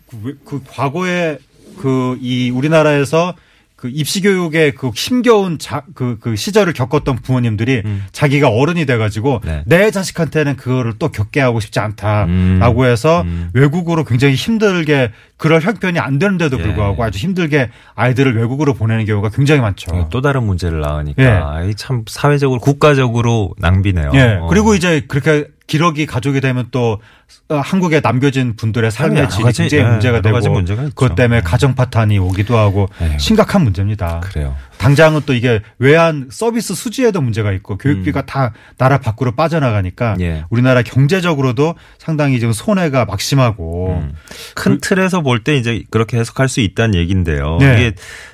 그, 0.09 0.19
왜- 0.23 0.35
그 0.47 0.63
과거에 0.69 1.39
그 1.79 2.17
이 2.21 2.51
우리나라에서 2.51 3.35
그 3.83 3.91
입시 3.93 4.21
교육의 4.21 4.77
그 4.77 4.91
힘겨운 4.91 5.59
자, 5.59 5.83
그, 5.97 6.17
그 6.21 6.37
시절을 6.37 6.73
겪었던 6.73 7.17
부모님들이 7.17 7.83
음. 7.85 8.05
자기가 8.13 8.49
어른이 8.49 8.87
돼가지고 8.87 9.41
네. 9.45 9.65
내 9.67 9.91
자식한테는 9.91 10.55
그거를 10.55 10.93
또 11.01 11.09
겪게 11.09 11.41
하고 11.41 11.59
싶지 11.59 11.81
않다라고 11.81 12.83
음. 12.83 12.87
해서 12.87 13.23
음. 13.23 13.51
외국으로 13.55 14.05
굉장히 14.05 14.37
힘들게 14.37 15.11
그럴 15.43 15.61
형편이 15.61 15.99
안 15.99 16.21
되는데도 16.21 16.57
예. 16.57 16.63
불구하고 16.63 17.03
아주 17.03 17.19
힘들게 17.19 17.69
아이들을 17.97 18.37
외국으로 18.37 18.75
보내는 18.75 19.07
경우가 19.07 19.31
굉장히 19.31 19.61
많죠. 19.61 20.09
또 20.09 20.21
다른 20.21 20.45
문제를 20.45 20.79
낳으니까 20.79 21.21
예. 21.21 21.27
아이, 21.27 21.75
참 21.75 22.05
사회적으로 22.07 22.61
국가적으로 22.61 23.53
낭비네요. 23.59 24.13
예. 24.15 24.39
어. 24.41 24.47
그리고 24.47 24.77
이제 24.77 25.05
그렇게 25.09 25.49
기러기 25.67 26.07
가족이 26.07 26.41
되면 26.41 26.69
또 26.71 27.01
어, 27.49 27.57
한국에 27.57 27.99
남겨진 27.99 28.55
분들의 28.55 28.93
삶의 28.93 29.31
질이 29.31 29.43
가지, 29.43 29.63
굉장히 29.63 29.85
예, 29.85 29.89
문제가 29.89 30.21
되고 30.21 30.39
문제가. 30.49 30.85
그것 30.85 31.17
때문에 31.17 31.39
예. 31.39 31.41
가정 31.41 31.75
파탄이 31.75 32.21
오기도 32.21 32.57
하고. 32.57 32.89
심각한 33.19 33.65
문제입니다. 33.65 34.21
그래요. 34.21 34.55
당장은 34.83 35.21
또 35.27 35.33
이게 35.33 35.61
외환 35.79 36.29
서비스 36.31 36.75
수지에도 36.75 37.21
문제가 37.21 37.53
있고 37.53 37.79
교육비가 37.79 38.27
다 38.27 38.53
나라 38.79 38.99
밖으로 38.99 39.33
빠져나가니까 39.33 40.15
음. 40.15 40.21
예. 40.21 40.45
우리나라 40.51 40.83
경제적으로도 40.83 41.77
상당히 41.99 42.41
지금 42.41 42.53
손해가 42.53 43.05
막심하고 43.05 44.01
음. 44.03 44.13
큰 44.57 44.81
틀에서 44.81 45.21
볼 45.23 45.45
때 45.45 45.57
이제 45.57 45.85
그렇게 45.91 46.19
해석할 46.19 46.49
수 46.49 46.61
있다는 46.61 46.95
얘기인데요. 46.97 47.59
네. 47.61 47.75
이게 47.75 47.93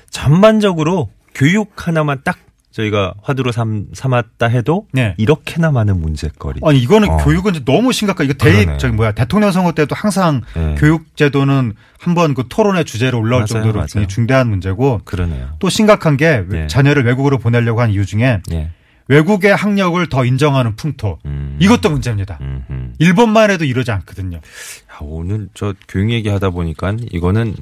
전반적으로 0.09 1.09
교육 1.35 1.71
하나만 1.87 2.21
딱 2.23 2.37
저희가 2.79 3.13
화두로 3.21 3.51
삼, 3.51 3.87
삼았다 3.93 4.47
해도 4.47 4.87
네. 4.93 5.15
이렇게나 5.17 5.71
많은 5.71 5.99
문제거리. 5.99 6.61
아니 6.63 6.79
이거는 6.79 7.09
어. 7.09 7.17
교육은 7.17 7.65
너무 7.65 7.91
심각한 7.91 8.25
이거 8.25 8.33
대입 8.33 8.65
그러네. 8.65 8.77
저기 8.77 8.95
뭐야 8.95 9.11
대통령 9.11 9.51
선거 9.51 9.73
때도 9.73 9.95
항상 9.95 10.41
네. 10.55 10.75
교육 10.77 11.15
제도는 11.17 11.73
한번 11.99 12.33
그 12.33 12.45
토론의 12.47 12.85
주제로 12.85 13.19
올라올 13.19 13.41
맞아요, 13.41 13.47
정도로 13.47 13.85
맞아요. 13.93 14.07
중대한 14.07 14.49
문제고 14.49 15.01
그러네요. 15.03 15.49
또 15.59 15.69
심각한 15.69 16.15
게 16.15 16.43
예. 16.53 16.67
자녀를 16.67 17.05
외국으로 17.05 17.37
보내려고 17.37 17.81
한 17.81 17.91
이유 17.91 18.05
중에 18.05 18.41
예. 18.51 18.71
외국의 19.09 19.55
학력을 19.55 20.05
더 20.07 20.23
인정하는 20.23 20.75
풍토 20.75 21.19
음. 21.25 21.57
이것도 21.59 21.89
문제입니다. 21.89 22.37
음, 22.41 22.63
음. 22.69 22.93
일본만 22.99 23.49
해도 23.49 23.65
이러지 23.65 23.91
않거든요. 23.91 24.37
야, 24.37 24.97
오늘 25.01 25.49
저 25.55 25.73
교육 25.87 26.11
얘기 26.11 26.29
하다 26.29 26.51
보니까 26.51 26.95
이거는 27.11 27.55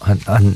한, 0.00 0.18
한 0.26 0.54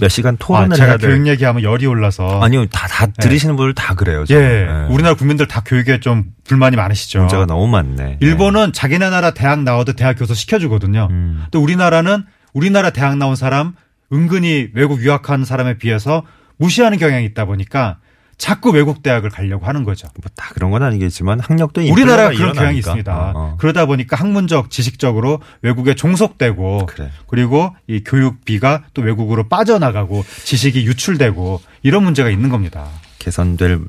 몇 0.00 0.08
시간 0.08 0.34
아, 0.34 0.36
토론을 0.38 0.76
제가 0.76 0.88
해야 0.88 0.96
될. 0.96 1.10
교육 1.10 1.26
얘기하면 1.26 1.62
열이 1.62 1.86
올라서 1.86 2.40
아니요, 2.40 2.66
다, 2.66 2.88
다 2.88 3.06
들으시는 3.06 3.56
분들 3.56 3.74
다 3.74 3.94
그래요. 3.94 4.24
예. 4.30 4.34
예. 4.34 4.66
우리나라 4.88 5.14
국민들 5.14 5.46
다 5.46 5.62
교육에 5.64 6.00
좀 6.00 6.24
불만이 6.44 6.76
많으시죠. 6.76 7.20
문제가 7.20 7.46
너무 7.46 7.66
많네. 7.68 8.18
일본은 8.20 8.72
자기네 8.72 9.10
나라 9.10 9.32
대학 9.32 9.62
나와도 9.62 9.92
대학 9.94 10.18
교수 10.18 10.34
시켜주거든요. 10.34 11.08
음. 11.10 11.44
또 11.50 11.62
우리나라는 11.62 12.24
우리나라 12.52 12.90
대학 12.90 13.16
나온 13.16 13.36
사람 13.36 13.74
은근히 14.12 14.68
외국 14.74 15.02
유학한 15.02 15.44
사람에 15.44 15.78
비해서 15.78 16.24
무시하는 16.56 16.98
경향이 16.98 17.24
있다 17.26 17.44
보니까 17.44 17.98
자꾸 18.40 18.70
외국 18.70 19.02
대학을 19.02 19.28
가려고 19.28 19.66
하는 19.66 19.84
거죠. 19.84 20.08
뭐 20.22 20.30
다 20.34 20.50
그런 20.54 20.70
건 20.70 20.82
아니겠지만 20.82 21.40
학력도 21.40 21.82
인플레가 21.82 22.16
그런 22.30 22.34
경향이 22.34 22.38
일어나니까. 22.38 22.70
있습니다. 22.78 23.14
어, 23.14 23.32
어. 23.34 23.56
그러다 23.58 23.84
보니까 23.84 24.16
학문적, 24.16 24.70
지식적으로 24.70 25.40
외국에 25.60 25.94
종속되고 25.94 26.86
그래. 26.86 27.10
그리고 27.28 27.74
이 27.86 28.02
교육비가 28.02 28.84
또 28.94 29.02
외국으로 29.02 29.46
빠져나가고 29.48 30.24
지식이 30.44 30.86
유출되고 30.86 31.60
이런 31.82 32.02
문제가 32.02 32.30
있는 32.30 32.48
겁니다. 32.48 32.86
개선될 33.18 33.80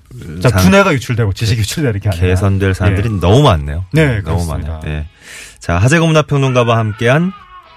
자, 0.41 0.49
상- 0.49 0.61
두뇌가 0.63 0.93
유출되고 0.93 1.31
지식이 1.31 1.61
유출되는 1.61 2.01
게 2.01 2.09
아니라 2.09 2.27
개선될 2.27 2.73
사람들이 2.73 3.09
예. 3.13 3.19
너무 3.21 3.41
많네요. 3.43 3.85
네, 3.93 4.21
너무 4.21 4.45
그렇습니다. 4.45 4.73
많아요. 4.79 4.81
예. 4.87 5.05
자, 5.59 5.77
하재근 5.77 6.07
문화평론가와 6.07 6.77
함께한 6.77 7.31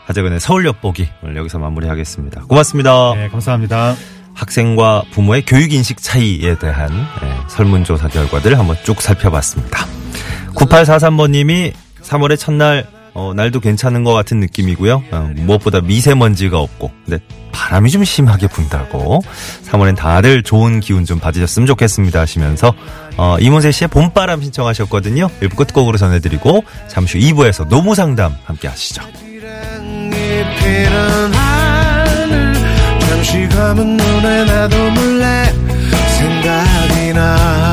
하재근의 0.07 0.41
서울 0.41 0.67
엿보기 0.67 1.09
오늘 1.23 1.37
여기서 1.37 1.61
마무리하겠습니다. 1.61 2.43
고맙습니다. 2.49 3.15
네, 3.15 3.29
감사합니다. 3.29 3.95
학생과 4.35 5.05
부모의 5.13 5.45
교육 5.47 5.73
인식 5.73 6.03
차이에 6.03 6.59
대한 6.59 6.91
예, 7.23 7.35
설문조사 7.49 8.09
결과들 8.09 8.59
한번 8.59 8.77
쭉 8.85 9.01
살펴봤습니다. 9.01 9.87
9843번님이 10.55 11.73
3월의 12.03 12.39
첫날 12.39 12.87
어, 13.15 13.33
날도 13.35 13.61
괜찮은 13.61 14.03
것 14.03 14.13
같은 14.13 14.41
느낌이고요. 14.41 15.05
어, 15.13 15.31
무엇보다 15.37 15.81
미세먼지가 15.81 16.59
없고, 16.59 16.91
근데 17.05 17.25
바람이 17.53 17.89
좀 17.91 18.03
심하게 18.03 18.49
분다고 18.49 19.23
3월엔 19.71 19.97
다들 19.97 20.43
좋은 20.43 20.81
기운 20.81 21.05
좀 21.05 21.21
받으셨으면 21.21 21.67
좋겠습니다 21.69 22.21
하시면서 22.21 22.75
어, 23.17 23.37
이문세 23.39 23.71
씨의 23.71 23.89
봄바람 23.89 24.43
신청하셨거든요. 24.43 25.29
1부 25.41 25.57
끝곡으로 25.57 25.97
전해드리고 25.97 26.65
잠시 26.89 27.19
후 27.19 27.25
2부에서 27.33 27.69
노무상담 27.69 28.35
함께 28.45 28.67
하시죠. 28.67 29.03
그 33.25 33.31
잠시 33.31 33.49
감은 33.49 33.97
눈에 33.97 34.45
나도 34.45 34.91
몰래 34.91 35.53
생각이 36.19 37.13
나. 37.15 37.64